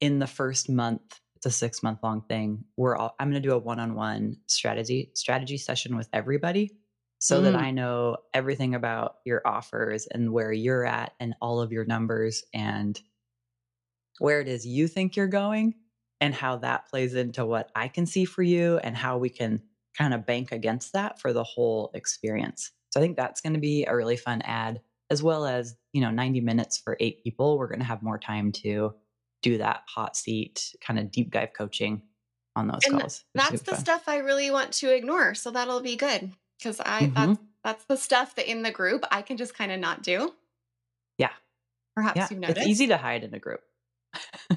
in 0.00 0.18
the 0.18 0.26
first 0.26 0.68
month, 0.68 1.20
it's 1.38 1.46
a 1.46 1.50
six 1.52 1.84
month 1.84 2.00
long 2.02 2.22
thing. 2.22 2.64
We're 2.76 2.96
all, 2.96 3.14
I'm 3.20 3.30
going 3.30 3.40
to 3.40 3.48
do 3.48 3.54
a 3.54 3.58
one 3.58 3.78
on 3.78 3.94
one 3.94 4.38
strategy 4.48 5.12
strategy 5.14 5.56
session 5.56 5.96
with 5.96 6.08
everybody 6.12 6.76
so 7.20 7.40
mm. 7.40 7.44
that 7.44 7.54
I 7.54 7.70
know 7.70 8.16
everything 8.34 8.74
about 8.74 9.16
your 9.24 9.40
offers 9.46 10.08
and 10.08 10.32
where 10.32 10.52
you're 10.52 10.84
at 10.84 11.12
and 11.20 11.34
all 11.40 11.60
of 11.60 11.70
your 11.70 11.84
numbers 11.84 12.42
and 12.52 13.00
where 14.18 14.40
it 14.40 14.48
is 14.48 14.66
you 14.66 14.88
think 14.88 15.14
you're 15.14 15.28
going 15.28 15.74
and 16.20 16.34
how 16.34 16.56
that 16.56 16.88
plays 16.88 17.14
into 17.14 17.46
what 17.46 17.70
I 17.76 17.86
can 17.86 18.04
see 18.04 18.24
for 18.24 18.42
you 18.42 18.78
and 18.78 18.96
how 18.96 19.18
we 19.18 19.28
can 19.28 19.62
kind 19.96 20.12
of 20.12 20.26
bank 20.26 20.50
against 20.50 20.92
that 20.94 21.20
for 21.20 21.32
the 21.32 21.44
whole 21.44 21.92
experience. 21.94 22.72
So 22.90 22.98
I 22.98 23.02
think 23.04 23.16
that's 23.16 23.40
going 23.40 23.54
to 23.54 23.60
be 23.60 23.84
a 23.84 23.94
really 23.94 24.16
fun 24.16 24.42
ad 24.42 24.80
as 25.08 25.22
well 25.22 25.46
as, 25.46 25.76
you 25.92 26.00
know, 26.00 26.10
90 26.10 26.40
minutes 26.40 26.78
for 26.78 26.96
eight 26.98 27.22
people. 27.22 27.58
We're 27.58 27.68
going 27.68 27.78
to 27.78 27.84
have 27.84 28.02
more 28.02 28.18
time 28.18 28.50
to 28.52 28.92
do 29.42 29.58
that 29.58 29.82
hot 29.86 30.16
seat 30.16 30.74
kind 30.80 30.98
of 30.98 31.10
deep 31.10 31.30
dive 31.30 31.52
coaching 31.52 32.02
on 32.56 32.66
those 32.66 32.80
and 32.86 33.00
calls. 33.00 33.24
That's 33.34 33.62
the 33.62 33.72
fun. 33.72 33.80
stuff 33.80 34.04
I 34.06 34.18
really 34.18 34.50
want 34.50 34.72
to 34.74 34.94
ignore. 34.94 35.34
So 35.34 35.50
that'll 35.50 35.80
be 35.80 35.96
good 35.96 36.32
because 36.58 36.80
I 36.80 37.02
mm-hmm. 37.02 37.14
that's 37.14 37.40
that's 37.64 37.84
the 37.84 37.96
stuff 37.96 38.34
that 38.36 38.50
in 38.50 38.62
the 38.62 38.70
group 38.70 39.04
I 39.10 39.22
can 39.22 39.36
just 39.36 39.54
kind 39.54 39.72
of 39.72 39.80
not 39.80 40.02
do. 40.02 40.32
Yeah. 41.18 41.30
Perhaps 41.94 42.16
yeah. 42.16 42.26
you've 42.30 42.40
noticed. 42.40 42.58
It's 42.58 42.68
easy 42.68 42.86
to 42.88 42.96
hide 42.96 43.24
in 43.24 43.34
a 43.34 43.38
group. 43.38 43.60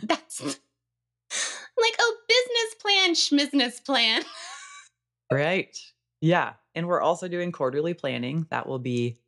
that's 0.04 0.42
like 0.42 1.96
oh 2.00 2.18
business 2.28 2.76
plan, 2.82 3.14
schmizness 3.14 3.84
plan. 3.84 4.24
right. 5.32 5.78
Yeah. 6.22 6.54
And 6.76 6.88
we're 6.88 7.02
also 7.02 7.28
doing 7.28 7.52
quarterly 7.52 7.94
planning. 7.94 8.48
That 8.50 8.68
will 8.68 8.80
be, 8.80 9.20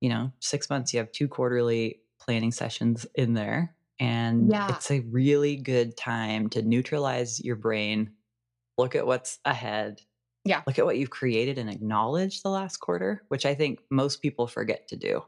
you 0.00 0.08
know, 0.08 0.32
six 0.40 0.70
months. 0.70 0.92
You 0.92 0.98
have 1.00 1.10
two 1.10 1.26
quarterly 1.26 2.00
planning 2.20 2.52
sessions 2.52 3.06
in 3.14 3.34
there. 3.34 3.74
And 4.00 4.50
yeah. 4.50 4.74
it's 4.74 4.90
a 4.90 5.00
really 5.00 5.56
good 5.56 5.96
time 5.96 6.48
to 6.50 6.62
neutralize 6.62 7.42
your 7.44 7.56
brain, 7.56 8.10
look 8.76 8.94
at 8.94 9.06
what's 9.06 9.38
ahead. 9.44 10.00
Yeah. 10.44 10.62
Look 10.66 10.78
at 10.78 10.84
what 10.84 10.96
you've 10.96 11.10
created 11.10 11.58
and 11.58 11.68
acknowledge 11.68 12.42
the 12.42 12.48
last 12.48 12.78
quarter, 12.78 13.22
which 13.28 13.44
I 13.44 13.54
think 13.54 13.80
most 13.90 14.22
people 14.22 14.46
forget 14.46 14.88
to 14.88 14.96
do. 14.96 15.24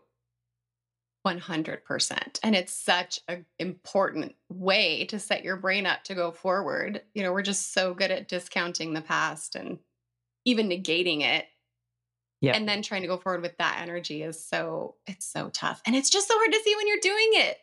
100%. 1.26 2.38
And 2.42 2.54
it's 2.56 2.72
such 2.72 3.20
an 3.28 3.44
important 3.58 4.34
way 4.48 5.04
to 5.06 5.18
set 5.18 5.44
your 5.44 5.56
brain 5.56 5.84
up 5.84 6.04
to 6.04 6.14
go 6.14 6.32
forward. 6.32 7.02
You 7.12 7.22
know, 7.22 7.32
we're 7.32 7.42
just 7.42 7.74
so 7.74 7.92
good 7.92 8.10
at 8.10 8.28
discounting 8.28 8.94
the 8.94 9.02
past 9.02 9.54
and 9.54 9.78
even 10.46 10.68
negating 10.70 11.20
it. 11.20 11.46
Yeah. 12.40 12.56
And 12.56 12.66
then 12.66 12.80
trying 12.80 13.02
to 13.02 13.08
go 13.08 13.18
forward 13.18 13.42
with 13.42 13.58
that 13.58 13.80
energy 13.82 14.22
is 14.22 14.42
so, 14.42 14.94
it's 15.06 15.26
so 15.26 15.50
tough. 15.50 15.82
And 15.84 15.94
it's 15.94 16.08
just 16.08 16.26
so 16.26 16.34
hard 16.34 16.52
to 16.52 16.60
see 16.64 16.74
when 16.74 16.88
you're 16.88 16.96
doing 17.02 17.30
it 17.32 17.58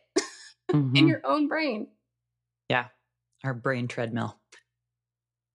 mm-hmm. 0.72 0.96
in 0.96 1.08
your 1.08 1.20
own 1.24 1.48
brain. 1.48 1.88
Yeah. 2.68 2.86
Our 3.44 3.54
brain 3.54 3.88
treadmill. 3.88 4.38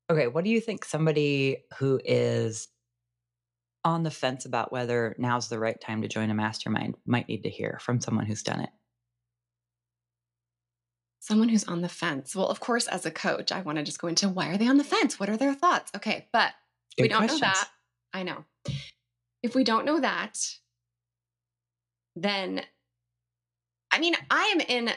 Okay. 0.10 0.28
What 0.28 0.44
do 0.44 0.50
you 0.50 0.62
think 0.62 0.86
somebody 0.86 1.64
who 1.78 2.00
is 2.04 2.68
on 3.86 4.04
the 4.04 4.12
fence 4.12 4.46
about 4.46 4.72
whether 4.72 5.16
now's 5.18 5.50
the 5.50 5.60
right 5.60 5.80
time 5.80 6.02
to 6.02 6.08
join 6.08 6.30
a 6.30 6.34
mastermind 6.34 6.96
might 7.06 7.28
need 7.28 7.44
to 7.44 7.50
hear 7.50 7.80
from 7.82 8.00
someone 8.00 8.26
who's 8.26 8.44
done 8.44 8.62
it? 8.62 8.70
Someone 11.20 11.50
who's 11.50 11.66
on 11.66 11.82
the 11.82 11.90
fence. 11.90 12.36
Well, 12.36 12.48
of 12.48 12.60
course, 12.60 12.88
as 12.88 13.06
a 13.06 13.12
coach, 13.12 13.52
I 13.52 13.62
want 13.62 13.78
to 13.78 13.84
just 13.84 14.00
go 14.00 14.08
into 14.08 14.28
why 14.30 14.50
are 14.50 14.58
they 14.58 14.68
on 14.68 14.78
the 14.78 14.84
fence? 14.84 15.20
What 15.20 15.30
are 15.30 15.38
their 15.38 15.54
thoughts? 15.54 15.92
Okay. 15.96 16.28
But 16.34 16.52
Good 16.98 17.04
we 17.04 17.08
don't 17.10 17.20
questions. 17.20 17.42
know 17.42 17.48
that. 17.48 17.70
I 18.14 18.24
know. 18.24 18.46
If 19.42 19.56
we 19.56 19.64
don't 19.64 19.86
know 19.86 20.00
that, 20.00 20.38
then 22.16 22.62
I 23.94 24.00
mean, 24.00 24.16
I 24.30 24.52
am 24.54 24.60
in 24.60 24.94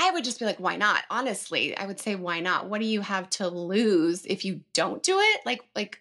I 0.00 0.12
would 0.12 0.24
just 0.24 0.38
be 0.38 0.46
like, 0.46 0.58
why 0.58 0.76
not? 0.76 1.02
Honestly, 1.10 1.76
I 1.76 1.86
would 1.86 2.00
say, 2.00 2.14
why 2.14 2.40
not? 2.40 2.70
What 2.70 2.80
do 2.80 2.86
you 2.86 3.02
have 3.02 3.28
to 3.30 3.48
lose 3.48 4.24
if 4.24 4.46
you 4.46 4.62
don't 4.72 5.02
do 5.02 5.18
it? 5.18 5.40
Like, 5.44 5.62
like, 5.76 6.00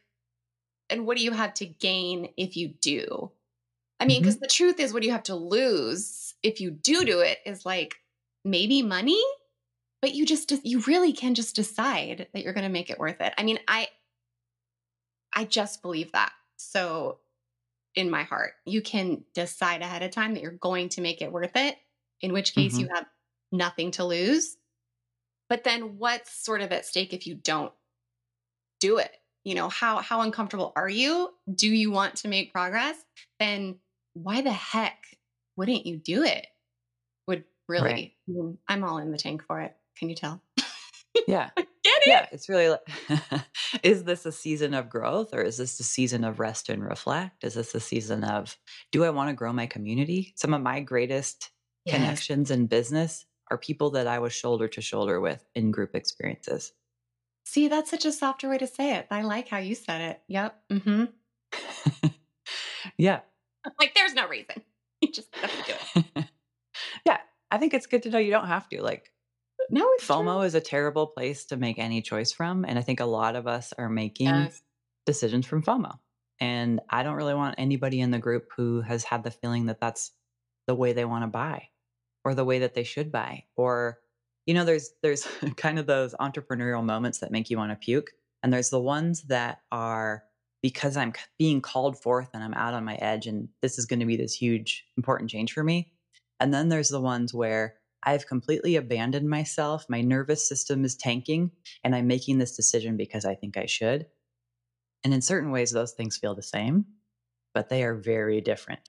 and 0.89 1.05
what 1.05 1.17
do 1.17 1.23
you 1.23 1.31
have 1.31 1.53
to 1.55 1.65
gain 1.65 2.29
if 2.37 2.55
you 2.55 2.69
do? 2.69 3.29
I 3.99 4.05
mean, 4.05 4.21
because 4.21 4.35
mm-hmm. 4.35 4.43
the 4.43 4.47
truth 4.47 4.79
is, 4.79 4.93
what 4.93 5.01
do 5.01 5.07
you 5.07 5.13
have 5.13 5.23
to 5.23 5.35
lose 5.35 6.33
if 6.41 6.61
you 6.61 6.71
do 6.71 7.03
do 7.03 7.19
it 7.19 7.39
is 7.45 7.65
like 7.65 7.95
maybe 8.45 8.81
money, 8.81 9.21
but 10.01 10.15
you 10.15 10.25
just, 10.25 10.53
you 10.63 10.79
really 10.87 11.11
can 11.11 11.35
just 11.35 11.57
decide 11.57 12.27
that 12.33 12.41
you're 12.41 12.53
going 12.53 12.63
to 12.63 12.69
make 12.69 12.89
it 12.89 12.99
worth 12.99 13.19
it. 13.19 13.33
I 13.37 13.43
mean, 13.43 13.59
I, 13.67 13.89
I 15.33 15.43
just 15.43 15.81
believe 15.81 16.13
that. 16.13 16.31
So 16.55 17.17
in 17.95 18.09
my 18.09 18.23
heart, 18.23 18.53
you 18.65 18.81
can 18.81 19.25
decide 19.33 19.81
ahead 19.81 20.03
of 20.03 20.11
time 20.11 20.35
that 20.35 20.43
you're 20.43 20.51
going 20.51 20.87
to 20.89 21.01
make 21.01 21.21
it 21.21 21.33
worth 21.33 21.55
it, 21.55 21.75
in 22.21 22.33
which 22.33 22.53
case 22.53 22.73
mm-hmm. 22.73 22.81
you 22.81 22.89
have 22.93 23.05
nothing 23.51 23.91
to 23.91 24.05
lose. 24.05 24.57
But 25.49 25.63
then 25.63 25.97
what's 25.97 26.31
sort 26.31 26.61
of 26.61 26.71
at 26.71 26.85
stake 26.85 27.13
if 27.13 27.25
you 27.25 27.35
don't 27.35 27.73
do 28.79 28.97
it? 28.97 29.11
You 29.43 29.55
know, 29.55 29.69
how 29.69 29.97
how 29.97 30.21
uncomfortable 30.21 30.73
are 30.75 30.89
you? 30.89 31.31
Do 31.53 31.67
you 31.67 31.91
want 31.91 32.17
to 32.17 32.27
make 32.27 32.53
progress? 32.53 32.95
Then 33.39 33.79
why 34.13 34.41
the 34.41 34.51
heck 34.51 34.97
wouldn't 35.55 35.85
you 35.85 35.97
do 35.97 36.23
it? 36.23 36.45
Would 37.27 37.45
really 37.67 38.15
right. 38.27 38.57
I'm 38.67 38.83
all 38.83 38.97
in 38.99 39.11
the 39.11 39.17
tank 39.17 39.43
for 39.43 39.61
it. 39.61 39.75
Can 39.97 40.09
you 40.09 40.15
tell? 40.15 40.41
Yeah. 41.27 41.49
Get 41.55 41.67
it? 42.01 42.07
Yeah, 42.07 42.25
it's 42.31 42.49
really 42.49 42.69
like 42.69 42.81
is 43.83 44.03
this 44.03 44.25
a 44.25 44.31
season 44.31 44.73
of 44.73 44.89
growth 44.89 45.33
or 45.33 45.41
is 45.41 45.57
this 45.57 45.79
a 45.79 45.83
season 45.83 46.23
of 46.23 46.39
rest 46.39 46.69
and 46.69 46.83
reflect? 46.83 47.43
Is 47.43 47.53
this 47.53 47.73
a 47.73 47.79
season 47.79 48.23
of 48.23 48.57
do 48.91 49.05
I 49.05 49.09
want 49.09 49.29
to 49.29 49.33
grow 49.33 49.53
my 49.53 49.65
community? 49.65 50.33
Some 50.35 50.53
of 50.53 50.61
my 50.61 50.81
greatest 50.81 51.51
yes. 51.85 51.95
connections 51.95 52.51
in 52.51 52.67
business 52.67 53.25
are 53.51 53.57
people 53.57 53.91
that 53.91 54.07
I 54.07 54.19
was 54.19 54.33
shoulder 54.33 54.67
to 54.69 54.81
shoulder 54.81 55.19
with 55.19 55.43
in 55.55 55.71
group 55.71 55.95
experiences. 55.95 56.73
See, 57.45 57.67
that's 57.67 57.89
such 57.89 58.05
a 58.05 58.11
softer 58.11 58.49
way 58.49 58.59
to 58.59 58.67
say 58.67 58.95
it. 58.95 59.07
I 59.09 59.23
like 59.23 59.47
how 59.47 59.57
you 59.57 59.73
said 59.75 60.01
it. 60.01 60.21
Yep. 60.27 60.61
Mm-hmm. 60.71 62.07
yeah. 62.97 63.21
Like 63.79 63.95
there's 63.95 64.13
no 64.13 64.27
reason. 64.27 64.61
You 65.01 65.13
just 65.13 65.33
have 65.35 65.49
to 65.49 65.71
do 65.71 66.03
it. 66.17 66.25
yeah. 67.05 67.19
I 67.49 67.57
think 67.57 67.73
it's 67.73 67.85
good 67.85 68.03
to 68.03 68.09
know 68.09 68.17
you 68.17 68.31
don't 68.31 68.47
have 68.47 68.67
to. 68.67 68.83
Like 68.83 69.13
no, 69.69 69.89
FOMO 70.01 70.39
true. 70.39 70.41
is 70.41 70.55
a 70.55 70.61
terrible 70.61 71.07
place 71.07 71.45
to 71.45 71.55
make 71.55 71.79
any 71.79 72.01
choice 72.01 72.33
from. 72.33 72.65
And 72.65 72.77
I 72.77 72.81
think 72.81 72.99
a 72.99 73.05
lot 73.05 73.37
of 73.37 73.47
us 73.47 73.73
are 73.77 73.87
making 73.87 74.27
yes. 74.27 74.61
decisions 75.05 75.45
from 75.45 75.63
FOMO. 75.63 75.99
And 76.41 76.81
I 76.89 77.03
don't 77.03 77.15
really 77.15 77.33
want 77.33 77.55
anybody 77.57 78.01
in 78.01 78.11
the 78.11 78.19
group 78.19 78.49
who 78.57 78.81
has 78.81 79.05
had 79.05 79.23
the 79.23 79.31
feeling 79.31 79.67
that 79.67 79.79
that's 79.79 80.11
the 80.69 80.75
way 80.75 80.93
they 80.93 81.03
want 81.03 81.23
to 81.23 81.27
buy 81.27 81.67
or 82.23 82.33
the 82.33 82.45
way 82.45 82.59
that 82.59 82.75
they 82.75 82.83
should 82.83 83.11
buy 83.11 83.43
or 83.57 83.97
you 84.49 84.55
know, 84.55 84.65
there's 84.65 84.89
there's 85.03 85.27
kind 85.57 85.77
of 85.77 85.85
those 85.85 86.15
entrepreneurial 86.19 86.83
moments 86.83 87.19
that 87.19 87.31
make 87.31 87.51
you 87.51 87.57
want 87.57 87.71
to 87.71 87.75
puke, 87.75 88.09
and 88.41 88.51
there's 88.51 88.71
the 88.71 88.81
ones 88.81 89.21
that 89.27 89.59
are 89.71 90.23
because 90.63 90.97
I'm 90.97 91.13
being 91.37 91.61
called 91.61 92.01
forth 92.01 92.29
and 92.33 92.43
I'm 92.43 92.55
out 92.55 92.73
on 92.73 92.83
my 92.83 92.95
edge, 92.95 93.27
and 93.27 93.49
this 93.61 93.77
is 93.77 93.85
going 93.85 93.99
to 93.99 94.07
be 94.07 94.17
this 94.17 94.33
huge 94.33 94.85
important 94.97 95.29
change 95.29 95.53
for 95.53 95.63
me. 95.63 95.91
And 96.39 96.51
then 96.51 96.69
there's 96.69 96.89
the 96.89 96.99
ones 96.99 97.31
where 97.31 97.75
I've 98.01 98.25
completely 98.25 98.75
abandoned 98.75 99.29
myself. 99.29 99.85
My 99.87 100.01
nervous 100.01 100.49
system 100.49 100.83
is 100.83 100.95
tanking, 100.95 101.51
and 101.83 101.95
I'm 101.95 102.07
making 102.07 102.39
this 102.39 102.55
decision 102.55 102.97
because 102.97 103.25
I 103.25 103.35
think 103.35 103.55
I 103.55 103.67
should. 103.67 104.07
And 105.03 105.13
in 105.13 105.21
certain 105.21 105.51
ways, 105.51 105.69
those 105.69 105.91
things 105.91 106.17
feel 106.17 106.33
the 106.33 106.41
same, 106.41 106.85
but 107.53 107.69
they 107.69 107.83
are 107.83 107.93
very 107.93 108.41
different. 108.41 108.81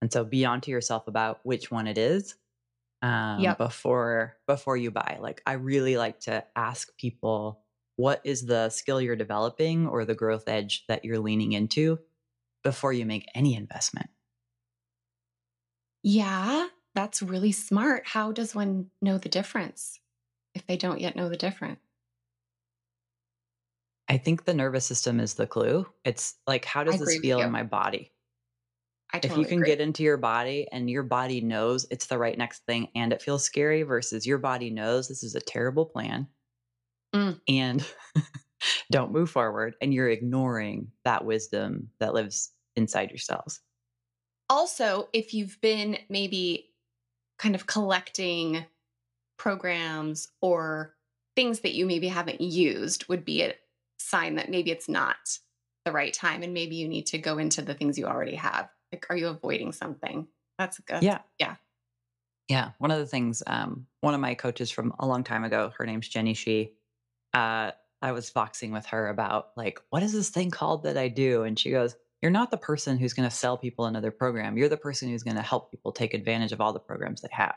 And 0.00 0.12
so 0.12 0.24
be 0.24 0.44
onto 0.44 0.70
yourself 0.70 1.08
about 1.08 1.40
which 1.42 1.70
one 1.70 1.86
it 1.86 1.98
is 1.98 2.34
um, 3.02 3.40
yep. 3.40 3.58
before 3.58 4.36
before 4.46 4.76
you 4.76 4.90
buy. 4.90 5.18
Like 5.20 5.42
I 5.46 5.54
really 5.54 5.96
like 5.96 6.20
to 6.20 6.44
ask 6.56 6.96
people 6.96 7.60
what 7.96 8.20
is 8.24 8.46
the 8.46 8.70
skill 8.70 9.00
you're 9.00 9.16
developing 9.16 9.86
or 9.86 10.04
the 10.04 10.14
growth 10.14 10.48
edge 10.48 10.84
that 10.88 11.04
you're 11.04 11.18
leaning 11.18 11.52
into 11.52 11.98
before 12.64 12.92
you 12.92 13.04
make 13.04 13.26
any 13.34 13.54
investment. 13.54 14.08
Yeah, 16.02 16.68
that's 16.94 17.20
really 17.22 17.52
smart. 17.52 18.06
How 18.06 18.32
does 18.32 18.54
one 18.54 18.86
know 19.02 19.18
the 19.18 19.28
difference 19.28 20.00
if 20.54 20.66
they 20.66 20.76
don't 20.76 21.00
yet 21.00 21.14
know 21.14 21.28
the 21.28 21.36
difference? 21.36 21.80
I 24.08 24.18
think 24.18 24.44
the 24.44 24.54
nervous 24.54 24.86
system 24.86 25.20
is 25.20 25.34
the 25.34 25.46
clue. 25.46 25.86
It's 26.04 26.34
like, 26.46 26.64
how 26.64 26.82
does 26.82 26.98
this 26.98 27.18
feel 27.18 27.40
in 27.40 27.52
my 27.52 27.62
body? 27.62 28.10
Totally 29.12 29.32
if 29.32 29.38
you 29.38 29.44
can 29.44 29.58
agree. 29.58 29.66
get 29.66 29.80
into 29.80 30.02
your 30.02 30.16
body 30.16 30.68
and 30.70 30.88
your 30.88 31.02
body 31.02 31.40
knows 31.40 31.86
it's 31.90 32.06
the 32.06 32.18
right 32.18 32.36
next 32.36 32.64
thing 32.66 32.88
and 32.94 33.12
it 33.12 33.22
feels 33.22 33.44
scary 33.44 33.82
versus 33.82 34.26
your 34.26 34.38
body 34.38 34.70
knows 34.70 35.08
this 35.08 35.22
is 35.22 35.34
a 35.34 35.40
terrible 35.40 35.84
plan 35.84 36.28
mm. 37.14 37.40
and 37.48 37.84
don't 38.92 39.12
move 39.12 39.30
forward 39.30 39.74
and 39.80 39.92
you're 39.92 40.08
ignoring 40.08 40.88
that 41.04 41.24
wisdom 41.24 41.90
that 41.98 42.14
lives 42.14 42.52
inside 42.76 43.10
yourselves. 43.10 43.60
Also, 44.48 45.08
if 45.12 45.34
you've 45.34 45.60
been 45.60 45.98
maybe 46.08 46.70
kind 47.38 47.54
of 47.54 47.66
collecting 47.66 48.64
programs 49.38 50.28
or 50.42 50.94
things 51.34 51.60
that 51.60 51.74
you 51.74 51.86
maybe 51.86 52.08
haven't 52.08 52.40
used 52.40 53.08
would 53.08 53.24
be 53.24 53.42
a 53.42 53.54
sign 53.98 54.36
that 54.36 54.50
maybe 54.50 54.70
it's 54.70 54.88
not 54.88 55.16
the 55.84 55.92
right 55.92 56.12
time 56.12 56.42
and 56.42 56.52
maybe 56.52 56.76
you 56.76 56.86
need 56.86 57.06
to 57.06 57.18
go 57.18 57.38
into 57.38 57.62
the 57.62 57.74
things 57.74 57.98
you 57.98 58.06
already 58.06 58.34
have 58.34 58.68
like 58.92 59.06
are 59.10 59.16
you 59.16 59.28
avoiding 59.28 59.72
something? 59.72 60.26
That's 60.58 60.78
good 60.80 61.02
yeah. 61.02 61.20
yeah. 61.38 61.56
Yeah 62.48 62.70
one 62.78 62.90
of 62.90 62.98
the 62.98 63.06
things 63.06 63.42
um 63.46 63.86
one 64.00 64.14
of 64.14 64.20
my 64.20 64.34
coaches 64.34 64.70
from 64.70 64.94
a 64.98 65.06
long 65.06 65.24
time 65.24 65.44
ago 65.44 65.72
her 65.78 65.86
name's 65.86 66.08
jenny 66.08 66.34
she 66.34 66.74
uh 67.32 67.70
i 68.02 68.12
was 68.12 68.30
voxing 68.30 68.70
with 68.70 68.84
her 68.86 69.08
about 69.08 69.50
like 69.56 69.80
what 69.88 70.02
is 70.02 70.12
this 70.12 70.28
thing 70.28 70.50
called 70.50 70.82
that 70.82 70.98
i 70.98 71.08
do? 71.08 71.44
And 71.44 71.58
she 71.58 71.70
goes 71.70 71.96
you're 72.22 72.30
not 72.30 72.50
the 72.50 72.56
person 72.56 72.98
who's 72.98 73.14
going 73.14 73.28
to 73.28 73.34
sell 73.34 73.56
people 73.56 73.86
another 73.86 74.10
program. 74.10 74.58
You're 74.58 74.68
the 74.68 74.76
person 74.76 75.08
who's 75.08 75.22
going 75.22 75.36
to 75.36 75.42
help 75.42 75.70
people 75.70 75.92
take 75.92 76.12
advantage 76.14 76.52
of 76.52 76.60
all 76.60 76.72
the 76.72 76.80
programs 76.80 77.22
they 77.22 77.28
have. 77.32 77.54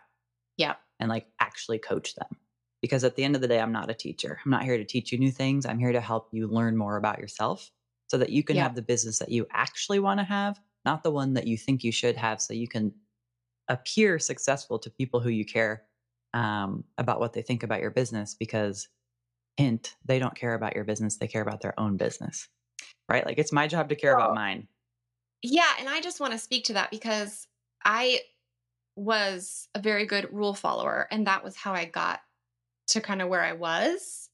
Yeah. 0.58 0.76
And 1.00 1.10
like 1.10 1.28
actually 1.40 1.80
coach 1.80 2.16
them. 2.16 2.38
Because 2.82 3.04
at 3.04 3.16
the 3.16 3.24
end 3.24 3.36
of 3.36 3.42
the 3.42 3.48
day, 3.48 3.60
I'm 3.60 3.72
not 3.72 3.90
a 3.90 3.94
teacher. 3.94 4.40
I'm 4.44 4.52
not 4.52 4.64
here 4.64 4.78
to 4.78 4.84
teach 4.84 5.12
you 5.12 5.18
new 5.18 5.32
things. 5.32 5.66
I'm 5.66 5.80
here 5.80 5.94
to 5.94 6.02
help 6.02 6.30
you 6.32 6.48
learn 6.48 6.76
more 6.76 6.98
about 6.98 7.20
yourself 7.20 7.72
so 8.08 8.18
that 8.18 8.30
you 8.30 8.44
can 8.44 8.58
yeah. 8.58 8.64
have 8.64 8.76
the 8.76 8.82
business 8.82 9.20
that 9.20 9.30
you 9.30 9.48
actually 9.52 10.00
want 10.00 10.20
to 10.20 10.26
have, 10.26 10.60
not 10.86 11.04
the 11.04 11.12
one 11.12 11.34
that 11.34 11.48
you 11.48 11.58
think 11.58 11.84
you 11.84 11.92
should 11.92 12.18
have, 12.18 12.42
so 12.42 12.54
you 12.54 12.68
can 12.68 12.94
appear 13.68 14.20
successful 14.20 14.80
to 14.80 14.90
people 14.90 15.20
who 15.20 15.30
you 15.30 15.46
care 15.46 15.84
um, 16.34 16.84
about 16.98 17.20
what 17.20 17.34
they 17.34 17.42
think 17.42 17.64
about 17.64 17.82
your 17.82 17.92
business. 17.92 18.36
Because, 18.38 18.90
hint, 19.58 19.96
they 20.06 20.20
don't 20.20 20.36
care 20.36 20.54
about 20.54 20.76
your 20.76 20.84
business, 20.84 21.18
they 21.18 21.28
care 21.28 21.42
about 21.42 21.62
their 21.62 21.80
own 21.80 21.98
business, 21.98 22.50
right? 23.10 23.26
Like 23.26 23.38
it's 23.38 23.52
my 23.52 23.68
job 23.68 23.90
to 23.90 23.96
care 23.96 24.16
about 24.16 24.36
mine. 24.36 24.68
Yeah. 25.42 25.72
And 25.80 25.90
I 25.90 26.02
just 26.02 26.20
want 26.20 26.34
to 26.34 26.40
speak 26.40 26.66
to 26.66 26.74
that 26.74 26.92
because 26.92 27.48
I 27.84 28.22
was 28.96 29.68
a 29.76 29.80
very 29.80 30.06
good 30.06 30.32
rule 30.32 30.54
follower, 30.54 31.08
and 31.12 31.28
that 31.28 31.44
was 31.44 31.56
how 31.56 31.74
I 31.74 31.86
got 31.86 32.22
to 32.88 33.02
kind 33.02 33.22
of 33.22 33.28
where 33.28 33.42
I 33.42 33.54
was. 33.54 34.30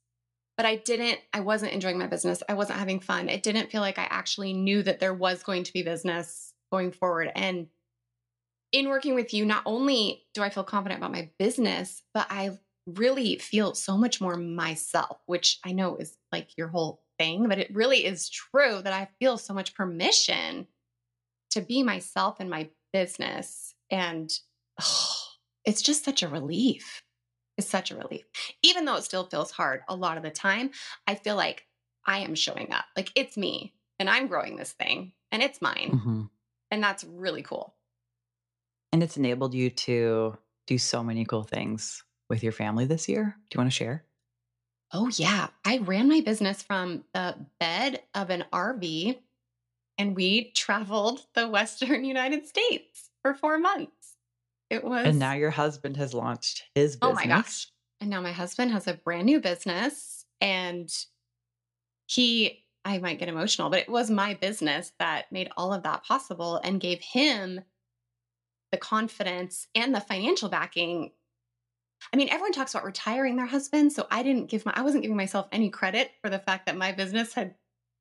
But 0.60 0.66
I 0.66 0.76
didn't, 0.76 1.22
I 1.32 1.40
wasn't 1.40 1.72
enjoying 1.72 1.98
my 1.98 2.08
business. 2.08 2.44
I 2.50 2.54
wasn't 2.54 2.80
having 2.80 3.00
fun. 3.00 3.30
It 3.30 3.44
didn't 3.44 3.72
feel 3.72 3.80
like 3.80 3.98
I 3.98 4.10
actually 4.10 4.52
knew 4.52 4.84
that 4.84 5.00
there 5.00 5.14
was 5.14 5.42
going 5.42 5.64
to 5.64 5.72
be 5.72 5.84
business 5.84 6.54
going 6.70 6.92
forward. 6.92 7.32
And 7.34 7.68
in 8.74 8.90
working 8.90 9.16
with 9.16 9.34
you, 9.34 9.46
not 9.46 9.64
only 9.66 10.26
do 10.34 10.44
I 10.44 10.50
feel 10.50 10.66
confident 10.66 11.00
about 11.00 11.14
my 11.14 11.30
business, 11.40 12.04
but 12.14 12.28
I 12.30 12.58
really 12.86 13.38
feel 13.38 13.74
so 13.74 13.98
much 13.98 14.20
more 14.20 14.36
myself, 14.36 15.22
which 15.28 15.60
I 15.64 15.72
know 15.72 15.96
is 15.96 16.18
like 16.34 16.58
your 16.58 16.68
whole 16.68 17.04
thing, 17.18 17.48
but 17.48 17.60
it 17.60 17.74
really 17.74 18.06
is 18.06 18.28
true 18.28 18.82
that 18.82 18.92
I 18.92 19.08
feel 19.18 19.38
so 19.38 19.54
much 19.54 19.76
permission 19.76 20.68
to 21.52 21.62
be 21.62 21.84
myself 21.84 22.42
in 22.42 22.50
my 22.50 22.68
business. 22.92 23.76
And 23.90 24.30
oh, 24.82 25.16
it's 25.64 25.82
just 25.82 26.04
such 26.04 26.22
a 26.22 26.28
relief 26.28 27.02
is 27.60 27.68
such 27.68 27.92
a 27.92 27.96
relief. 27.96 28.26
Even 28.64 28.86
though 28.86 28.96
it 28.96 29.04
still 29.04 29.26
feels 29.26 29.52
hard 29.52 29.82
a 29.88 29.96
lot 29.96 30.18
of 30.18 30.24
the 30.24 30.32
time, 30.32 30.72
I 31.06 31.14
feel 31.14 31.36
like 31.36 31.68
I 32.08 32.20
am 32.20 32.34
showing 32.34 32.74
up. 32.74 32.86
Like 32.96 33.12
it's 33.14 33.38
me 33.38 33.74
and 34.00 34.10
I'm 34.10 34.28
growing 34.28 34.56
this 34.56 34.72
thing 34.72 35.12
and 35.32 35.44
it's 35.44 35.62
mine. 35.62 35.92
Mm-hmm. 35.94 36.22
And 36.72 36.84
that's 36.84 37.04
really 37.04 37.44
cool. 37.44 37.76
And 38.92 39.04
it's 39.04 39.18
enabled 39.18 39.54
you 39.54 39.70
to 39.70 40.38
do 40.66 40.78
so 40.78 41.04
many 41.04 41.26
cool 41.26 41.44
things 41.44 42.04
with 42.30 42.42
your 42.42 42.52
family 42.52 42.86
this 42.86 43.08
year. 43.08 43.36
Do 43.50 43.56
you 43.56 43.60
want 43.60 43.72
to 43.72 43.76
share? 43.76 44.04
Oh, 44.92 45.10
yeah. 45.16 45.48
I 45.66 45.78
ran 45.80 46.10
my 46.10 46.22
business 46.22 46.64
from 46.64 47.04
the 47.14 47.36
bed 47.60 48.02
of 48.16 48.32
an 48.32 48.46
RV 48.52 49.20
and 50.00 50.16
we 50.16 50.52
traveled 50.52 51.26
the 51.36 51.48
Western 51.50 52.06
United 52.06 52.48
States 52.48 53.10
for 53.22 53.36
four 53.36 53.60
months. 53.60 53.92
It 54.70 54.84
was. 54.84 55.06
And 55.08 55.20
now 55.20 55.34
your 55.34 55.50
husband 55.50 55.98
has 55.98 56.14
launched 56.14 56.64
his 56.76 56.96
business. 56.96 57.10
Oh 57.12 57.14
my 57.14 57.26
gosh. 57.26 57.68
And 58.02 58.10
now 58.10 58.22
my 58.22 58.32
husband 58.32 58.72
has 58.72 58.88
a 58.88 58.94
brand 58.94 59.26
new 59.26 59.40
business 59.40 60.26
and 60.40 60.90
he, 62.06 62.66
I 62.86 63.00
might 63.00 63.20
get 63.20 63.30
emotional, 63.30 63.70
but 63.70 63.80
it 63.80 63.90
was 63.90 64.10
my 64.10 64.36
business 64.36 64.94
that 65.00 65.32
made 65.32 65.50
all 65.58 65.74
of 65.74 65.84
that 65.84 66.04
possible 66.04 66.62
and 66.64 66.80
gave 66.80 67.02
him 67.02 67.62
the 68.72 68.78
confidence 68.78 69.68
and 69.74 69.94
the 69.94 70.00
financial 70.00 70.50
backing. 70.50 71.12
I 72.14 72.18
mean, 72.18 72.30
everyone 72.30 72.54
talks 72.54 72.74
about 72.74 72.86
retiring 72.86 73.36
their 73.36 73.48
husband. 73.48 73.92
So 73.92 74.08
I 74.10 74.24
didn't 74.24 74.50
give 74.50 74.66
my, 74.66 74.74
I 74.76 74.84
wasn't 74.84 75.02
giving 75.02 75.18
myself 75.18 75.48
any 75.52 75.70
credit 75.70 76.12
for 76.22 76.30
the 76.30 76.40
fact 76.40 76.68
that 76.68 76.78
my 76.78 76.92
business 76.92 77.34
had 77.34 77.56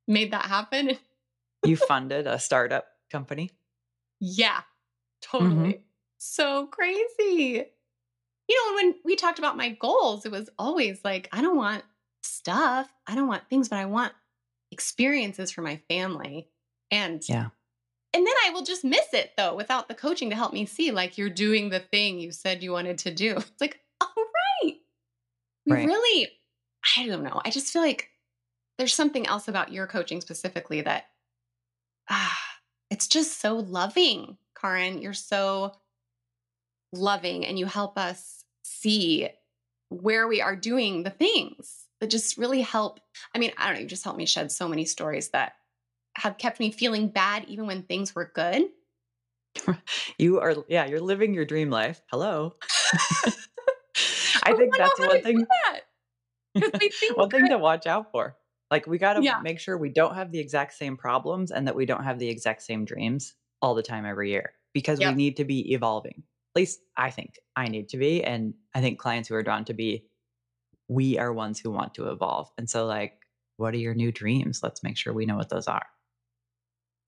made 0.07 0.33
that 0.33 0.45
happen. 0.45 0.93
you 1.65 1.77
funded 1.77 2.27
a 2.27 2.39
startup 2.39 2.87
company? 3.11 3.51
Yeah, 4.21 4.63
totally. 5.23 5.75
Mm-hmm 5.75 5.81
so 6.19 6.67
crazy. 6.67 7.65
You 8.49 8.57
know, 8.67 8.75
when 8.77 8.95
we 9.05 9.17
talked 9.17 9.39
about 9.39 9.57
my 9.57 9.71
goals, 9.71 10.25
it 10.25 10.33
was 10.33 10.49
always 10.59 11.01
like, 11.05 11.29
I 11.33 11.43
don't 11.43 11.57
want 11.57 11.85
stuff, 12.23 12.93
I 13.07 13.15
don't 13.15 13.29
want 13.29 13.49
things, 13.49 13.69
but 13.69 13.79
I 13.79 13.85
want 13.87 14.13
experiences 14.71 15.51
for 15.51 15.63
my 15.63 15.77
family. 15.89 16.49
And 16.91 17.27
yeah. 17.29 17.49
And 18.15 18.27
then 18.27 18.35
I 18.47 18.51
will 18.51 18.63
just 18.63 18.85
miss 18.85 19.13
it 19.13 19.33
though 19.37 19.55
without 19.55 19.89
the 19.89 19.95
coaching 19.95 20.31
to 20.31 20.37
help 20.37 20.53
me 20.53 20.65
see 20.65 20.91
like 20.91 21.19
you're 21.19 21.29
doing 21.29 21.69
the 21.69 21.81
thing 21.81 22.19
you 22.19 22.33
said 22.33 22.63
you 22.63 22.73
wanted 22.73 22.99
to 22.99 23.11
do. 23.11 23.37
It's 23.37 23.61
like, 23.61 23.81
all 24.01 24.09
right. 24.63 24.77
We 25.67 25.73
right. 25.73 25.87
really, 25.87 26.29
I 26.97 27.07
don't 27.07 27.23
know. 27.23 27.41
I 27.45 27.51
just 27.51 27.73
feel 27.73 27.83
like 27.83 28.09
there's 28.79 28.95
something 28.95 29.27
else 29.27 29.49
about 29.49 29.73
your 29.73 29.87
coaching 29.87 30.21
specifically 30.21 30.81
that 30.83 31.07
ah, 32.09 32.39
it's 32.91 33.09
just 33.09 33.41
so 33.41 33.57
loving, 33.57 34.39
Caryn. 34.57 35.03
You're 35.03 35.13
so 35.13 35.73
loving 36.93 37.45
and 37.45 37.59
you 37.59 37.67
help 37.67 37.99
us 37.99 38.45
see 38.63 39.29
where 39.91 40.29
we 40.29 40.41
are 40.41 40.57
doing 40.57 41.03
the 41.03 41.11
things 41.11 41.87
that 42.01 42.11
just 42.11 42.39
really 42.39 42.61
help. 42.61 43.01
I 43.35 43.39
mean, 43.39 43.53
I 43.57 43.67
don't 43.67 43.75
know, 43.75 43.81
you 43.81 43.87
just 43.87 44.05
helped 44.05 44.19
me 44.19 44.27
shed 44.27 44.53
so 44.53 44.69
many 44.69 44.85
stories 44.85 45.31
that 45.31 45.53
have 46.17 46.39
kept 46.39 46.61
me 46.61 46.71
feeling 46.71 47.09
bad 47.09 47.45
even 47.49 47.67
when 47.67 47.83
things 47.83 48.15
were 48.15 48.31
good. 48.35 48.65
You 50.19 50.41
are, 50.41 50.55
yeah, 50.69 50.87
you're 50.87 51.01
living 51.01 51.33
your 51.33 51.45
dream 51.45 51.71
life. 51.71 52.03
Hello. 52.11 52.55
I 54.43 54.53
think 54.55 54.77
that's 54.77 54.99
one 54.99 55.23
thing. 55.23 55.47
That. 56.55 56.91
one 57.15 57.31
thing 57.31 57.49
to 57.49 57.59
watch 57.59 57.87
out 57.87 58.11
for. 58.11 58.37
Like, 58.71 58.87
we 58.87 58.99
got 58.99 59.15
to 59.15 59.23
yeah. 59.23 59.41
make 59.41 59.61
sure 59.61 59.79
we 59.79 59.91
don't 59.91 60.15
have 60.15 60.33
the 60.33 60.39
exact 60.39 60.75
same 60.75 60.97
problems 60.97 61.51
and 61.51 61.67
that 61.67 61.75
we 61.75 61.87
don't 61.87 62.05
have 62.05 62.19
the 62.19 62.29
exact 62.29 62.63
same 62.63 62.85
dreams 62.85 63.35
all 63.63 63.75
the 63.75 63.83
time 63.83 64.05
every 64.05 64.31
year 64.31 64.53
because 64.75 65.01
yep. 65.01 65.11
we 65.11 65.17
need 65.17 65.37
to 65.37 65.45
be 65.45 65.73
evolving 65.73 66.23
least 66.55 66.81
I 66.97 67.11
think 67.11 67.35
I 67.57 67.69
need 67.69 67.89
to 67.91 67.99
be. 67.99 68.23
And 68.25 68.55
I 68.75 68.81
think 68.81 68.99
clients 68.99 69.29
who 69.29 69.35
are 69.35 69.43
drawn 69.43 69.65
to 69.67 69.75
be, 69.75 70.05
we 70.89 71.19
are 71.19 71.33
ones 71.33 71.61
who 71.61 71.71
want 71.71 71.95
to 71.95 72.11
evolve. 72.11 72.51
And 72.57 72.69
so, 72.69 72.87
like, 72.87 73.15
what 73.57 73.75
are 73.75 73.79
your 73.79 73.95
new 73.95 74.13
dreams? 74.13 74.61
Let's 74.63 74.83
make 74.83 74.97
sure 74.97 75.13
we 75.13 75.27
know 75.27 75.37
what 75.37 75.49
those 75.49 75.67
are. 75.67 75.87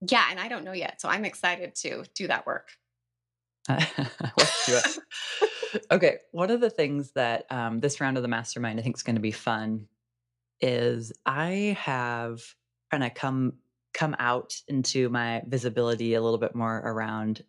Yeah. 0.08 0.26
And 0.30 0.40
I 0.40 0.48
don't 0.48 0.64
know 0.64 0.72
yet. 0.72 1.00
So 1.00 1.08
I'm 1.08 1.24
excited 1.24 1.74
to 1.76 2.04
do 2.14 2.26
that 2.28 2.46
work. 2.46 2.68
Let's 3.68 4.66
do 4.66 4.76
it. 4.76 5.84
okay. 5.90 6.18
One 6.32 6.50
of 6.50 6.60
the 6.60 6.70
things 6.70 7.12
that 7.12 7.44
um, 7.50 7.80
this 7.80 8.00
round 8.00 8.16
of 8.16 8.22
the 8.22 8.28
mastermind 8.28 8.78
I 8.78 8.82
think 8.82 8.96
is 8.96 9.02
going 9.02 9.16
to 9.16 9.22
be 9.22 9.30
fun 9.30 9.86
is 10.60 11.12
I 11.24 11.76
have 11.80 12.42
kind 12.90 13.04
of 13.04 13.14
come 13.14 13.54
come 13.92 14.14
out 14.18 14.54
into 14.68 15.08
my 15.08 15.42
visibility 15.46 16.14
a 16.14 16.22
little 16.22 16.38
bit 16.38 16.54
more 16.54 16.78
around 16.78 17.42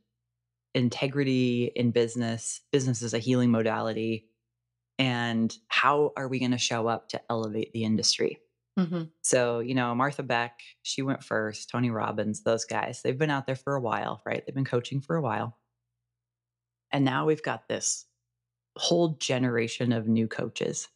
integrity 0.73 1.71
in 1.75 1.91
business. 1.91 2.61
Business 2.71 3.01
is 3.01 3.13
a 3.13 3.19
healing 3.19 3.51
modality, 3.51 4.27
and 4.97 5.55
how 5.67 6.13
are 6.15 6.27
we 6.27 6.39
going 6.39 6.51
to 6.51 6.57
show 6.57 6.87
up 6.87 7.09
to 7.09 7.21
elevate 7.29 7.73
the 7.73 7.83
industry? 7.83 8.39
Mm-hmm. 8.79 9.03
So, 9.21 9.59
you 9.59 9.75
know, 9.75 9.93
Martha 9.95 10.23
Beck, 10.23 10.59
she 10.81 11.01
went 11.01 11.23
first, 11.23 11.69
Tony 11.69 11.89
Robbins, 11.89 12.43
those 12.43 12.65
guys, 12.65 13.01
they've 13.01 13.17
been 13.17 13.29
out 13.29 13.45
there 13.45 13.55
for 13.55 13.75
a 13.75 13.81
while, 13.81 14.21
right? 14.25 14.43
They've 14.45 14.55
been 14.55 14.63
coaching 14.63 15.01
for 15.01 15.15
a 15.15 15.21
while. 15.21 15.57
And 16.91 17.03
now 17.03 17.25
we've 17.25 17.43
got 17.43 17.67
this 17.67 18.05
whole 18.77 19.09
generation 19.19 19.91
of 19.91 20.07
new 20.07 20.27
coaches. 20.27 20.87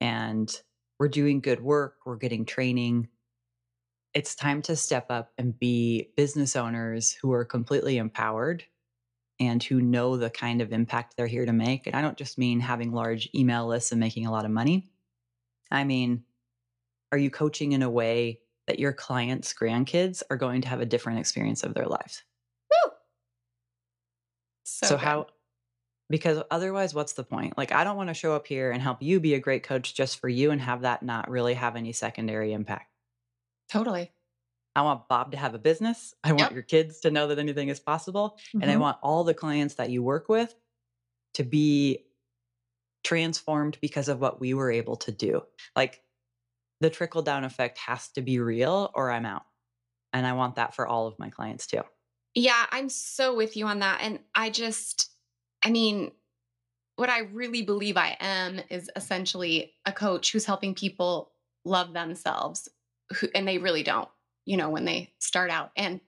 And 0.00 0.52
we're 0.98 1.08
doing 1.08 1.40
good 1.40 1.60
work, 1.60 1.96
we're 2.04 2.16
getting 2.16 2.44
training. 2.44 3.08
It's 4.12 4.34
time 4.34 4.62
to 4.62 4.74
step 4.74 5.06
up 5.10 5.30
and 5.38 5.56
be 5.56 6.10
business 6.16 6.56
owners 6.56 7.12
who 7.12 7.32
are 7.32 7.44
completely 7.44 7.98
empowered 7.98 8.64
and 9.40 9.62
who 9.62 9.80
know 9.80 10.18
the 10.18 10.30
kind 10.30 10.60
of 10.60 10.72
impact 10.72 11.16
they're 11.16 11.26
here 11.26 11.46
to 11.46 11.52
make. 11.52 11.86
And 11.86 11.96
I 11.96 12.02
don't 12.02 12.18
just 12.18 12.38
mean 12.38 12.60
having 12.60 12.92
large 12.92 13.28
email 13.34 13.66
lists 13.66 13.90
and 13.90 13.98
making 13.98 14.26
a 14.26 14.30
lot 14.30 14.44
of 14.44 14.50
money. 14.50 14.90
I 15.70 15.84
mean, 15.84 16.24
are 17.10 17.18
you 17.18 17.30
coaching 17.30 17.72
in 17.72 17.82
a 17.82 17.90
way 17.90 18.40
that 18.66 18.78
your 18.78 18.92
clients' 18.92 19.54
grandkids 19.54 20.22
are 20.30 20.36
going 20.36 20.60
to 20.62 20.68
have 20.68 20.80
a 20.80 20.86
different 20.86 21.18
experience 21.18 21.64
of 21.64 21.74
their 21.74 21.86
lives? 21.86 22.22
Woo! 22.70 22.92
So, 24.64 24.86
so 24.86 24.96
how, 24.98 25.26
because 26.10 26.42
otherwise, 26.50 26.94
what's 26.94 27.14
the 27.14 27.24
point? 27.24 27.56
Like, 27.56 27.72
I 27.72 27.82
don't 27.82 27.96
want 27.96 28.10
to 28.10 28.14
show 28.14 28.34
up 28.34 28.46
here 28.46 28.70
and 28.70 28.82
help 28.82 29.00
you 29.00 29.20
be 29.20 29.34
a 29.34 29.40
great 29.40 29.62
coach 29.62 29.94
just 29.94 30.20
for 30.20 30.28
you 30.28 30.50
and 30.50 30.60
have 30.60 30.82
that 30.82 31.02
not 31.02 31.30
really 31.30 31.54
have 31.54 31.76
any 31.76 31.92
secondary 31.92 32.52
impact. 32.52 32.92
Totally. 33.70 34.12
I 34.76 34.82
want 34.82 35.08
Bob 35.08 35.32
to 35.32 35.36
have 35.36 35.54
a 35.54 35.58
business. 35.58 36.14
I 36.22 36.30
want 36.30 36.40
yep. 36.40 36.52
your 36.52 36.62
kids 36.62 37.00
to 37.00 37.10
know 37.10 37.28
that 37.28 37.38
anything 37.38 37.68
is 37.68 37.80
possible. 37.80 38.38
Mm-hmm. 38.48 38.62
And 38.62 38.70
I 38.70 38.74
mm-hmm. 38.74 38.82
want 38.82 38.98
all 39.02 39.24
the 39.24 39.34
clients 39.34 39.74
that 39.74 39.90
you 39.90 40.02
work 40.02 40.28
with 40.28 40.54
to 41.34 41.42
be 41.42 42.04
transformed 43.02 43.78
because 43.80 44.08
of 44.08 44.20
what 44.20 44.40
we 44.40 44.54
were 44.54 44.70
able 44.70 44.96
to 44.96 45.12
do. 45.12 45.42
Like, 45.74 46.02
the 46.80 46.90
trickle 46.90 47.22
down 47.22 47.44
effect 47.44 47.78
has 47.78 48.08
to 48.10 48.22
be 48.22 48.38
real 48.38 48.90
or 48.94 49.10
I'm 49.10 49.26
out. 49.26 49.42
And 50.12 50.26
I 50.26 50.32
want 50.32 50.56
that 50.56 50.74
for 50.74 50.86
all 50.86 51.06
of 51.06 51.18
my 51.18 51.28
clients 51.28 51.66
too. 51.66 51.82
Yeah, 52.34 52.64
I'm 52.70 52.88
so 52.88 53.34
with 53.34 53.56
you 53.56 53.66
on 53.66 53.80
that. 53.80 54.00
And 54.02 54.20
I 54.34 54.50
just, 54.50 55.10
I 55.64 55.70
mean, 55.70 56.12
what 56.96 57.10
I 57.10 57.20
really 57.20 57.62
believe 57.62 57.96
I 57.96 58.16
am 58.20 58.60
is 58.70 58.90
essentially 58.96 59.72
a 59.84 59.92
coach 59.92 60.32
who's 60.32 60.44
helping 60.44 60.74
people 60.74 61.32
love 61.64 61.92
themselves, 61.92 62.68
who, 63.14 63.28
and 63.34 63.46
they 63.46 63.58
really 63.58 63.82
don't, 63.82 64.08
you 64.44 64.56
know, 64.56 64.70
when 64.70 64.84
they 64.84 65.12
start 65.18 65.50
out. 65.50 65.70
And 65.76 66.00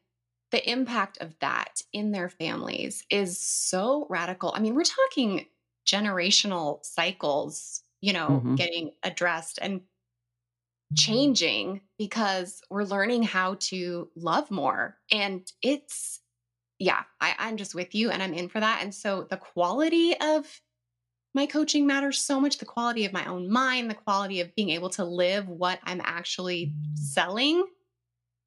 the 0.50 0.70
impact 0.70 1.18
of 1.20 1.34
that 1.40 1.82
in 1.92 2.12
their 2.12 2.28
families 2.28 3.04
is 3.10 3.38
so 3.38 4.06
radical. 4.10 4.52
I 4.54 4.60
mean, 4.60 4.74
we're 4.74 4.84
talking 4.84 5.46
generational 5.86 6.84
cycles, 6.84 7.82
you 8.00 8.12
know, 8.12 8.28
mm-hmm. 8.28 8.54
getting 8.56 8.92
addressed. 9.02 9.58
And 9.60 9.82
changing 10.96 11.80
because 11.98 12.60
we're 12.70 12.84
learning 12.84 13.22
how 13.22 13.56
to 13.60 14.08
love 14.16 14.50
more. 14.50 14.96
And 15.10 15.50
it's, 15.62 16.20
yeah, 16.78 17.02
I, 17.20 17.34
I'm 17.38 17.56
just 17.56 17.74
with 17.74 17.94
you 17.94 18.10
and 18.10 18.22
I'm 18.22 18.34
in 18.34 18.48
for 18.48 18.60
that. 18.60 18.80
And 18.82 18.94
so 18.94 19.26
the 19.28 19.36
quality 19.36 20.14
of 20.20 20.60
my 21.34 21.46
coaching 21.46 21.86
matters 21.86 22.18
so 22.18 22.40
much 22.40 22.58
the 22.58 22.66
quality 22.66 23.04
of 23.04 23.12
my 23.12 23.24
own 23.24 23.50
mind, 23.50 23.90
the 23.90 23.94
quality 23.94 24.40
of 24.40 24.54
being 24.54 24.70
able 24.70 24.90
to 24.90 25.04
live 25.04 25.48
what 25.48 25.78
I'm 25.84 26.02
actually 26.04 26.74
selling. 26.94 27.64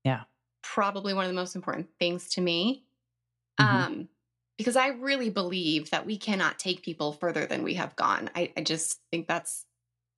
Yeah. 0.05 0.21
Probably 0.63 1.13
one 1.13 1.25
of 1.25 1.29
the 1.29 1.35
most 1.35 1.55
important 1.55 1.89
things 1.99 2.29
to 2.31 2.41
me. 2.41 2.85
Mm-hmm. 3.59 3.75
Um, 3.75 4.09
because 4.57 4.77
I 4.77 4.87
really 4.87 5.29
believe 5.29 5.89
that 5.89 6.05
we 6.05 6.17
cannot 6.17 6.57
take 6.57 6.81
people 6.81 7.11
further 7.11 7.45
than 7.45 7.63
we 7.63 7.73
have 7.73 7.93
gone. 7.97 8.29
I, 8.33 8.53
I 8.55 8.61
just 8.61 9.01
think 9.11 9.27
that's 9.27 9.65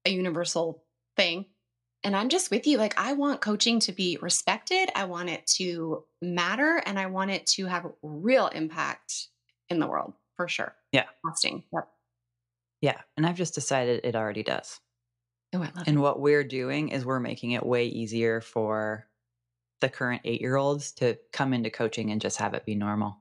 a 0.05 0.11
universal 0.11 0.83
thing 1.15 1.47
and 2.03 2.15
I'm 2.15 2.29
just 2.29 2.51
with 2.51 2.67
you. 2.67 2.77
Like, 2.77 2.99
I 2.99 3.13
want 3.13 3.41
coaching 3.41 3.79
to 3.81 3.91
be 3.91 4.17
respected. 4.21 4.89
I 4.95 5.05
want 5.05 5.29
it 5.29 5.45
to 5.57 6.03
matter 6.21 6.81
and 6.85 6.99
I 6.99 7.07
want 7.07 7.31
it 7.31 7.45
to 7.47 7.65
have 7.65 7.91
real 8.01 8.47
impact 8.47 9.27
in 9.69 9.79
the 9.79 9.87
world 9.87 10.13
for 10.35 10.47
sure. 10.47 10.73
Yeah. 10.91 11.05
Lasting. 11.25 11.63
Yep. 11.73 11.87
Yeah. 12.81 13.01
And 13.15 13.25
I've 13.25 13.35
just 13.35 13.55
decided 13.55 14.01
it 14.03 14.15
already 14.15 14.43
does. 14.43 14.79
Oh, 15.53 15.59
I 15.59 15.71
love 15.75 15.87
and 15.87 15.97
it. 15.97 15.99
what 15.99 16.19
we're 16.19 16.43
doing 16.43 16.89
is 16.89 17.05
we're 17.05 17.19
making 17.19 17.51
it 17.51 17.65
way 17.65 17.87
easier 17.87 18.41
for 18.41 19.07
the 19.81 19.89
current 19.89 20.21
eight 20.25 20.41
year 20.41 20.55
olds 20.55 20.91
to 20.93 21.17
come 21.31 21.53
into 21.53 21.69
coaching 21.69 22.11
and 22.11 22.21
just 22.21 22.37
have 22.37 22.53
it 22.53 22.65
be 22.65 22.75
normal. 22.75 23.17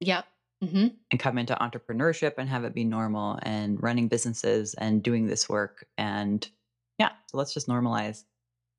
Yep. 0.00 0.24
Mm-hmm. 0.62 0.86
And 1.10 1.20
come 1.20 1.38
into 1.38 1.54
entrepreneurship 1.54 2.34
and 2.38 2.48
have 2.48 2.64
it 2.64 2.74
be 2.74 2.84
normal 2.84 3.38
and 3.42 3.82
running 3.82 4.08
businesses 4.08 4.74
and 4.74 5.02
doing 5.02 5.26
this 5.26 5.48
work 5.48 5.86
and 5.98 6.48
yeah. 6.98 7.10
So 7.30 7.38
let's 7.38 7.52
just 7.52 7.68
normalize 7.68 8.24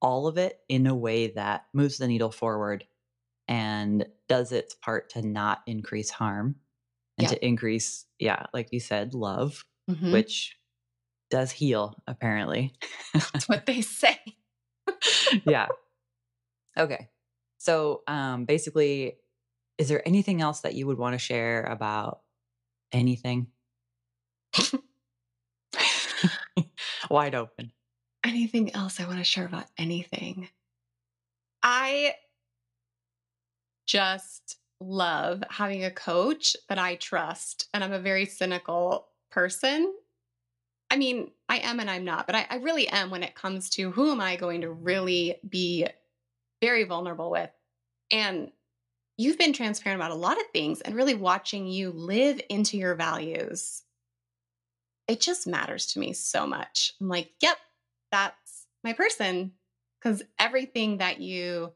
all 0.02 0.28
of 0.28 0.38
it 0.38 0.60
in 0.70 0.88
a 0.88 0.96
way 0.96 1.28
that 1.32 1.66
moves 1.74 1.98
the 1.98 2.08
needle 2.08 2.32
forward 2.32 2.86
and 3.48 4.06
does 4.28 4.52
its 4.52 4.74
part 4.74 5.10
to 5.12 5.22
not 5.22 5.62
increase 5.68 6.10
harm 6.10 6.56
and 7.18 7.28
yeah. 7.28 7.30
to 7.30 7.46
increase, 7.46 8.06
yeah, 8.20 8.46
like 8.54 8.70
you 8.72 8.80
said, 8.80 9.14
love, 9.14 9.64
mm-hmm. 9.90 10.12
which 10.12 10.58
does 11.30 11.52
heal, 11.52 11.96
apparently. 12.08 12.74
That's 13.14 13.48
what 13.48 13.66
they 13.66 13.82
say. 13.82 14.18
yeah. 15.46 15.68
Okay. 16.78 17.10
So 17.58 18.02
um, 18.08 18.46
basically, 18.46 19.18
is 19.78 19.90
there 19.90 20.08
anything 20.08 20.42
else 20.42 20.62
that 20.62 20.76
you 20.76 20.88
would 20.88 20.98
want 20.98 21.14
to 21.14 21.20
share 21.20 21.64
about 21.64 22.22
anything? 22.92 23.48
Wide 27.10 27.36
open 27.36 27.72
anything 28.26 28.74
else 28.74 29.00
I 29.00 29.06
want 29.06 29.20
to 29.20 29.24
share 29.24 29.46
about 29.46 29.66
anything? 29.78 30.50
I 31.64 32.16
just 33.88 34.58
love 34.82 35.44
having 35.50 35.86
a 35.86 35.92
coach 35.92 36.58
that 36.68 36.80
I 36.80 36.96
trust. 36.96 37.70
And 37.74 37.84
I'm 37.84 37.94
a 37.94 38.00
very 38.00 38.26
cynical 38.26 39.08
person. 39.32 39.94
I 40.90 40.98
mean, 40.98 41.32
I 41.48 41.58
am 41.60 41.80
and 41.80 41.90
I'm 41.90 42.04
not, 42.04 42.26
but 42.26 42.36
I, 42.36 42.46
I, 42.50 42.56
really 42.58 42.88
am 42.88 43.10
when 43.10 43.24
it 43.24 43.36
comes 43.36 43.70
to 43.72 43.92
who 43.92 44.12
am 44.12 44.22
I 44.22 44.36
going 44.36 44.62
to 44.62 44.72
really 44.72 45.38
be 45.48 45.88
very 46.66 46.84
vulnerable 46.84 47.30
with. 47.30 47.52
And 48.12 48.52
you've 49.18 49.38
been 49.38 49.54
transparent 49.54 50.02
about 50.02 50.10
a 50.10 50.16
lot 50.16 50.40
of 50.40 50.48
things 50.52 50.82
and 50.82 50.96
really 50.96 51.14
watching 51.14 51.68
you 51.68 51.92
live 51.92 52.42
into 52.50 52.76
your 52.76 52.96
values. 52.96 53.84
It 55.08 55.22
just 55.22 55.46
matters 55.46 55.86
to 55.88 56.00
me 56.00 56.14
so 56.14 56.48
much. 56.48 56.94
I'm 57.00 57.08
like, 57.08 57.30
yep, 57.40 57.58
that's 58.12 58.66
my 58.84 58.94
person 58.94 59.52
because 60.00 60.24
everything 60.40 60.98
that 60.98 61.22
you 61.22 61.72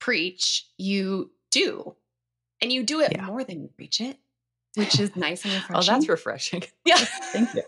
preach, 0.00 0.66
you 0.76 1.30
do. 1.50 1.94
And 2.60 2.70
you 2.70 2.82
do 2.82 3.00
it 3.00 3.12
yeah. 3.12 3.24
more 3.24 3.42
than 3.42 3.62
you 3.62 3.68
preach 3.68 4.02
it, 4.02 4.18
which 4.74 5.00
is 5.00 5.16
nice 5.16 5.46
and 5.46 5.54
refreshing. 5.54 5.76
oh, 5.76 5.96
that's 5.96 6.08
refreshing. 6.08 6.62
Yeah. 6.84 6.96
Thank 7.32 7.54
you. 7.54 7.62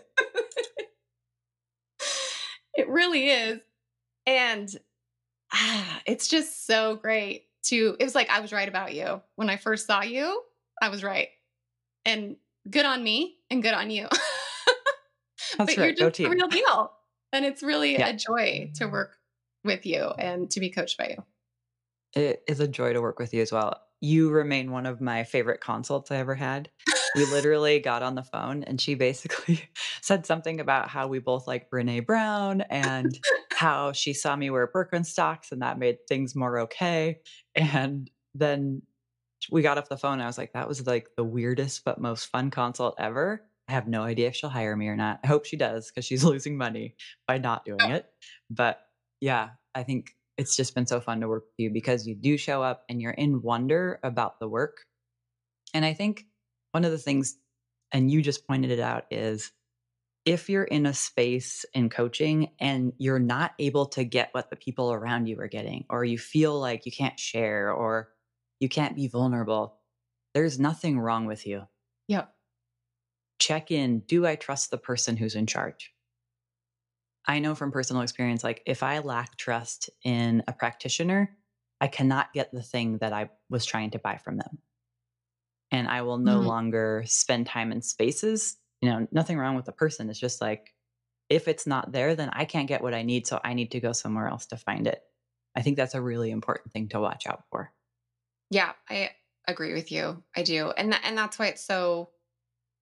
it 2.75 2.87
really 2.89 3.29
is. 3.29 3.59
And 4.27 4.69
ah, 5.53 6.01
it's 6.05 6.27
just 6.27 6.65
so 6.65 6.95
great 6.95 7.45
to, 7.63 7.95
it 7.99 8.03
was 8.03 8.15
like 8.15 8.29
I 8.29 8.39
was 8.39 8.51
right 8.51 8.67
about 8.67 8.93
you. 8.93 9.21
When 9.35 9.49
I 9.49 9.57
first 9.57 9.87
saw 9.87 10.01
you, 10.01 10.41
I 10.81 10.89
was 10.89 11.03
right. 11.03 11.29
And 12.05 12.37
good 12.69 12.85
on 12.85 13.03
me 13.03 13.37
and 13.49 13.61
good 13.61 13.73
on 13.73 13.89
you. 13.89 14.07
That's 15.57 15.75
but 15.75 15.77
right. 15.77 15.97
you're 15.97 16.09
just 16.09 16.19
a 16.19 16.29
real 16.29 16.47
deal. 16.47 16.91
And 17.33 17.45
it's 17.45 17.63
really 17.63 17.93
yeah. 17.93 18.09
a 18.09 18.13
joy 18.13 18.71
to 18.75 18.87
work 18.87 19.17
with 19.63 19.85
you 19.85 20.05
and 20.17 20.49
to 20.51 20.59
be 20.59 20.69
coached 20.69 20.97
by 20.97 21.15
you. 21.17 21.23
It 22.13 22.43
is 22.47 22.59
a 22.59 22.67
joy 22.67 22.93
to 22.93 23.01
work 23.01 23.19
with 23.19 23.33
you 23.33 23.41
as 23.41 23.51
well. 23.51 23.79
You 24.01 24.31
remain 24.31 24.71
one 24.71 24.85
of 24.85 24.99
my 24.99 25.23
favorite 25.23 25.61
consults 25.61 26.11
I 26.11 26.17
ever 26.17 26.35
had. 26.35 26.69
We 27.15 27.25
literally 27.25 27.79
got 27.79 28.03
on 28.03 28.15
the 28.15 28.23
phone 28.23 28.63
and 28.63 28.79
she 28.79 28.95
basically 28.95 29.61
said 30.01 30.25
something 30.25 30.59
about 30.59 30.89
how 30.89 31.07
we 31.07 31.19
both 31.19 31.47
like 31.47 31.69
Brene 31.69 32.05
Brown 32.05 32.61
and 32.61 33.17
how 33.61 33.91
she 33.91 34.11
saw 34.11 34.35
me 34.35 34.49
wear 34.49 34.67
Birkenstocks 34.67 35.51
and 35.51 35.61
that 35.61 35.77
made 35.77 36.07
things 36.07 36.35
more 36.35 36.61
okay. 36.61 37.19
And 37.55 38.09
then 38.33 38.81
we 39.51 39.61
got 39.61 39.77
off 39.77 39.87
the 39.87 39.97
phone. 39.97 40.19
I 40.19 40.25
was 40.25 40.37
like, 40.37 40.53
that 40.53 40.67
was 40.67 40.87
like 40.87 41.09
the 41.15 41.23
weirdest 41.23 41.83
but 41.85 42.01
most 42.01 42.25
fun 42.25 42.49
consult 42.49 42.95
ever. 42.97 43.43
I 43.67 43.73
have 43.73 43.87
no 43.87 44.01
idea 44.01 44.29
if 44.29 44.35
she'll 44.35 44.49
hire 44.49 44.75
me 44.75 44.87
or 44.87 44.95
not. 44.95 45.19
I 45.23 45.27
hope 45.27 45.45
she 45.45 45.57
does 45.57 45.91
because 45.91 46.05
she's 46.05 46.23
losing 46.31 46.57
money 46.57 46.95
by 47.27 47.37
not 47.37 47.63
doing 47.63 47.79
it. 47.91 48.07
But 48.49 48.79
yeah, 49.19 49.49
I 49.75 49.83
think 49.83 50.15
it's 50.39 50.55
just 50.55 50.73
been 50.73 50.87
so 50.87 50.99
fun 50.99 51.21
to 51.21 51.27
work 51.27 51.43
with 51.43 51.65
you 51.65 51.69
because 51.69 52.07
you 52.07 52.15
do 52.15 52.37
show 52.37 52.63
up 52.63 52.83
and 52.89 52.99
you're 52.99 53.11
in 53.11 53.43
wonder 53.43 53.99
about 54.01 54.39
the 54.39 54.47
work. 54.47 54.85
And 55.75 55.85
I 55.85 55.93
think 55.93 56.25
one 56.71 56.83
of 56.83 56.91
the 56.91 56.97
things, 56.97 57.37
and 57.91 58.09
you 58.09 58.23
just 58.23 58.47
pointed 58.47 58.71
it 58.71 58.79
out, 58.79 59.05
is 59.11 59.51
if 60.25 60.49
you're 60.49 60.63
in 60.63 60.85
a 60.85 60.93
space 60.93 61.65
in 61.73 61.89
coaching 61.89 62.51
and 62.59 62.93
you're 62.97 63.19
not 63.19 63.53
able 63.57 63.87
to 63.87 64.03
get 64.03 64.29
what 64.33 64.49
the 64.49 64.55
people 64.55 64.93
around 64.93 65.27
you 65.27 65.39
are 65.39 65.47
getting, 65.47 65.85
or 65.89 66.05
you 66.05 66.17
feel 66.17 66.59
like 66.59 66.85
you 66.85 66.91
can't 66.91 67.19
share 67.19 67.71
or 67.71 68.09
you 68.59 68.69
can't 68.69 68.95
be 68.95 69.07
vulnerable, 69.07 69.77
there's 70.33 70.59
nothing 70.59 70.99
wrong 70.99 71.25
with 71.25 71.47
you. 71.47 71.63
Yep. 72.07 72.31
Check 73.39 73.71
in 73.71 73.99
do 74.01 74.25
I 74.25 74.35
trust 74.35 74.69
the 74.69 74.77
person 74.77 75.17
who's 75.17 75.35
in 75.35 75.47
charge? 75.47 75.91
I 77.27 77.39
know 77.39 77.55
from 77.55 77.71
personal 77.71 78.03
experience, 78.03 78.43
like 78.43 78.61
if 78.65 78.83
I 78.83 78.99
lack 78.99 79.37
trust 79.37 79.89
in 80.03 80.43
a 80.47 80.53
practitioner, 80.53 81.35
I 81.79 81.87
cannot 81.87 82.33
get 82.33 82.51
the 82.51 82.61
thing 82.61 82.99
that 82.99 83.13
I 83.13 83.29
was 83.49 83.65
trying 83.65 83.91
to 83.91 83.99
buy 83.99 84.17
from 84.17 84.37
them. 84.37 84.59
And 85.71 85.87
I 85.87 86.03
will 86.03 86.17
no 86.17 86.37
mm-hmm. 86.37 86.47
longer 86.47 87.03
spend 87.07 87.47
time 87.47 87.71
in 87.71 87.81
spaces 87.81 88.57
you 88.81 88.89
know, 88.89 89.07
nothing 89.11 89.37
wrong 89.37 89.55
with 89.55 89.65
the 89.65 89.71
person. 89.71 90.09
It's 90.09 90.19
just 90.19 90.41
like, 90.41 90.73
if 91.29 91.47
it's 91.47 91.65
not 91.65 91.91
there, 91.91 92.15
then 92.15 92.29
I 92.33 92.45
can't 92.45 92.67
get 92.67 92.81
what 92.81 92.93
I 92.93 93.03
need. 93.03 93.25
So 93.25 93.39
I 93.43 93.53
need 93.53 93.71
to 93.71 93.79
go 93.79 93.93
somewhere 93.93 94.27
else 94.27 94.47
to 94.47 94.57
find 94.57 94.87
it. 94.87 95.01
I 95.55 95.61
think 95.61 95.77
that's 95.77 95.95
a 95.95 96.01
really 96.01 96.31
important 96.31 96.73
thing 96.73 96.89
to 96.89 96.99
watch 96.99 97.27
out 97.27 97.43
for. 97.49 97.71
Yeah, 98.49 98.73
I 98.89 99.11
agree 99.47 99.73
with 99.73 99.91
you. 99.91 100.23
I 100.35 100.43
do. 100.43 100.71
And 100.71 100.91
th- 100.91 101.03
and 101.05 101.17
that's 101.17 101.39
why 101.39 101.47
it's 101.47 101.63
so 101.63 102.09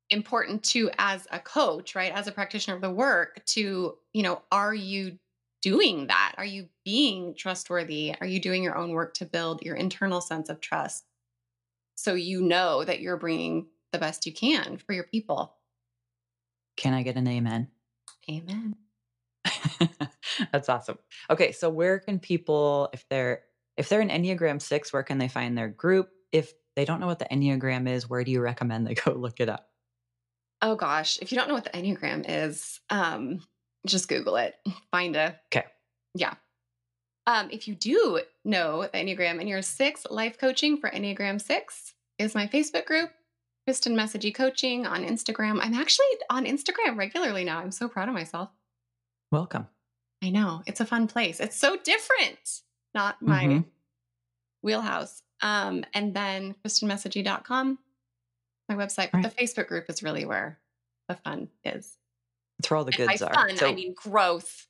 important 0.10 0.64
to 0.64 0.90
as 0.98 1.28
a 1.32 1.40
coach, 1.40 1.96
right? 1.96 2.12
As 2.12 2.28
a 2.28 2.32
practitioner 2.32 2.76
of 2.76 2.82
the 2.82 2.90
work 2.90 3.46
to, 3.48 3.96
you 4.14 4.24
know, 4.24 4.42
are 4.52 4.74
you 4.74 5.20
doing 5.62 6.08
that? 6.08 6.36
Are 6.38 6.46
you 6.46 6.70
being 6.86 7.36
trustworthy? 7.36 8.16
Are 8.20 8.28
you 8.28 8.40
doing 8.40 8.64
your 8.64 8.78
own 8.78 8.92
work 8.92 9.14
to 9.16 9.26
build 9.26 9.62
your 9.62 9.76
internal 9.76 10.22
sense 10.22 10.50
of 10.50 10.62
trust? 10.62 11.06
So 11.96 12.14
you 12.14 12.42
know 12.42 12.84
that 12.84 13.02
you're 13.02 13.18
bringing 13.18 13.68
the 13.92 14.00
best 14.00 14.26
you 14.26 14.34
can 14.34 14.78
for 14.78 14.94
your 14.94 15.04
people. 15.04 15.59
Can 16.80 16.94
I 16.94 17.04
get 17.04 17.18
an 17.18 17.28
amen? 17.28 17.68
Amen. 18.32 18.76
That's 20.52 20.70
awesome. 20.70 20.98
Okay, 21.30 21.52
so 21.52 21.70
where 21.70 22.00
can 22.00 22.20
people 22.20 22.90
if 22.94 23.06
they're 23.10 23.42
if 23.76 23.90
they're 23.90 24.02
an 24.02 24.10
Enneagram 24.10 24.62
6, 24.62 24.94
where 24.94 25.04
can 25.04 25.18
they 25.18 25.28
find 25.28 25.58
their 25.58 25.68
group? 25.68 26.10
If 26.32 26.54
they 26.76 26.86
don't 26.86 27.02
know 27.02 27.08
what 27.08 27.20
the 27.20 27.28
Enneagram 27.32 27.88
is, 27.90 28.10
where 28.10 28.24
do 28.24 28.32
you 28.32 28.40
recommend 28.40 28.88
they 28.88 28.94
go 29.06 29.12
look 29.12 29.42
it 29.42 29.50
up? 29.50 29.68
Oh 30.62 30.76
gosh, 30.76 31.20
if 31.22 31.32
you 31.32 31.38
don't 31.38 31.50
know 31.50 31.54
what 31.54 31.66
the 31.66 31.72
Enneagram 31.72 32.24
is, 32.28 32.80
um 32.90 33.42
just 33.86 34.08
Google 34.08 34.38
it. 34.38 34.56
Find 34.90 35.18
a 35.18 35.38
Okay. 35.54 35.66
Yeah. 36.16 36.36
Um, 37.28 37.50
if 37.52 37.68
you 37.68 37.76
do 37.76 38.22
know 38.46 38.84
the 38.84 38.98
Enneagram 38.98 39.40
and 39.40 39.50
you're 39.50 39.62
six, 39.62 40.08
life 40.10 40.38
coaching 40.38 40.78
for 40.78 40.90
Enneagram 40.90 41.40
6 41.40 41.94
is 42.18 42.34
my 42.34 42.48
Facebook 42.48 42.86
group. 42.86 43.12
Kristin 43.70 43.94
Messegee 43.94 44.34
Coaching 44.34 44.88
on 44.88 45.06
Instagram. 45.06 45.60
I'm 45.62 45.76
actually 45.76 46.08
on 46.32 46.46
Instagram 46.46 46.98
regularly 46.98 47.44
now. 47.44 47.60
I'm 47.60 47.70
so 47.70 47.88
proud 47.88 48.08
of 48.08 48.16
myself. 48.16 48.50
Welcome. 49.32 49.68
I 50.24 50.32
know. 50.32 50.64
It's 50.66 50.80
a 50.80 50.86
fun 50.86 51.06
place. 51.06 51.40
It's 51.40 51.56
so 51.56 51.78
different. 51.78 52.62
Not 52.96 53.22
my 53.22 53.44
mm-hmm. 53.44 53.60
wheelhouse. 54.64 55.22
Um, 55.44 55.86
and 55.94 56.16
then 56.16 56.56
KristinMessegee.com, 56.66 57.78
my 58.70 58.76
website. 58.76 59.12
But 59.12 59.24
right. 59.24 59.36
the 59.36 59.44
Facebook 59.44 59.68
group 59.68 59.86
is 59.88 60.02
really 60.02 60.26
where 60.26 60.58
the 61.08 61.14
fun 61.14 61.50
is. 61.64 61.96
It's 62.58 62.72
where 62.72 62.80
all 62.80 62.86
the 62.86 62.92
goods 62.92 63.22
are. 63.22 63.32
Fun, 63.32 63.56
so- 63.56 63.70
I 63.70 63.76
mean 63.76 63.94
growth. 63.94 64.66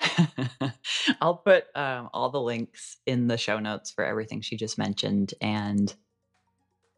I'll 1.22 1.36
put 1.36 1.64
um, 1.74 2.10
all 2.12 2.28
the 2.28 2.40
links 2.42 2.98
in 3.06 3.28
the 3.28 3.38
show 3.38 3.58
notes 3.58 3.90
for 3.90 4.04
everything 4.04 4.42
she 4.42 4.58
just 4.58 4.76
mentioned. 4.76 5.32
And 5.40 5.94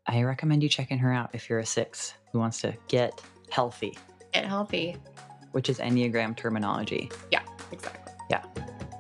I 0.07 0.23
recommend 0.23 0.63
you 0.63 0.69
checking 0.69 0.99
her 0.99 1.13
out 1.13 1.31
if 1.33 1.49
you're 1.49 1.59
a 1.59 1.67
six 1.67 2.15
who 2.33 2.39
wants 2.39 2.61
to 2.61 2.75
get 2.89 3.21
healthy. 3.51 3.97
Get 4.33 4.45
healthy. 4.45 4.97
Which 5.53 5.69
is 5.69 5.79
Enneagram 5.79 6.37
terminology. 6.37 7.11
Yeah, 7.31 7.43
exactly. 7.73 8.13
Yeah. 8.31 8.45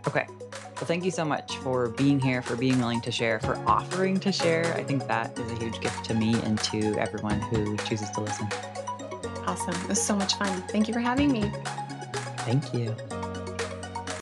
Okay. 0.06 0.26
Well, 0.28 0.86
thank 0.86 1.04
you 1.04 1.10
so 1.10 1.24
much 1.24 1.56
for 1.58 1.88
being 1.90 2.20
here, 2.20 2.42
for 2.42 2.56
being 2.56 2.78
willing 2.78 3.00
to 3.02 3.12
share, 3.12 3.40
for 3.40 3.56
offering 3.66 4.18
to 4.20 4.32
share. 4.32 4.72
I 4.74 4.82
think 4.82 5.06
that 5.06 5.38
is 5.38 5.50
a 5.52 5.56
huge 5.56 5.80
gift 5.80 6.04
to 6.06 6.14
me 6.14 6.34
and 6.42 6.58
to 6.64 6.94
everyone 6.98 7.40
who 7.40 7.76
chooses 7.78 8.10
to 8.10 8.20
listen. 8.20 8.48
Awesome. 9.46 9.74
It 9.82 9.88
was 9.88 10.02
so 10.02 10.16
much 10.16 10.34
fun. 10.34 10.62
Thank 10.68 10.88
you 10.88 10.94
for 10.94 11.00
having 11.00 11.30
me. 11.30 11.52
Thank 12.38 12.74
you. 12.74 12.94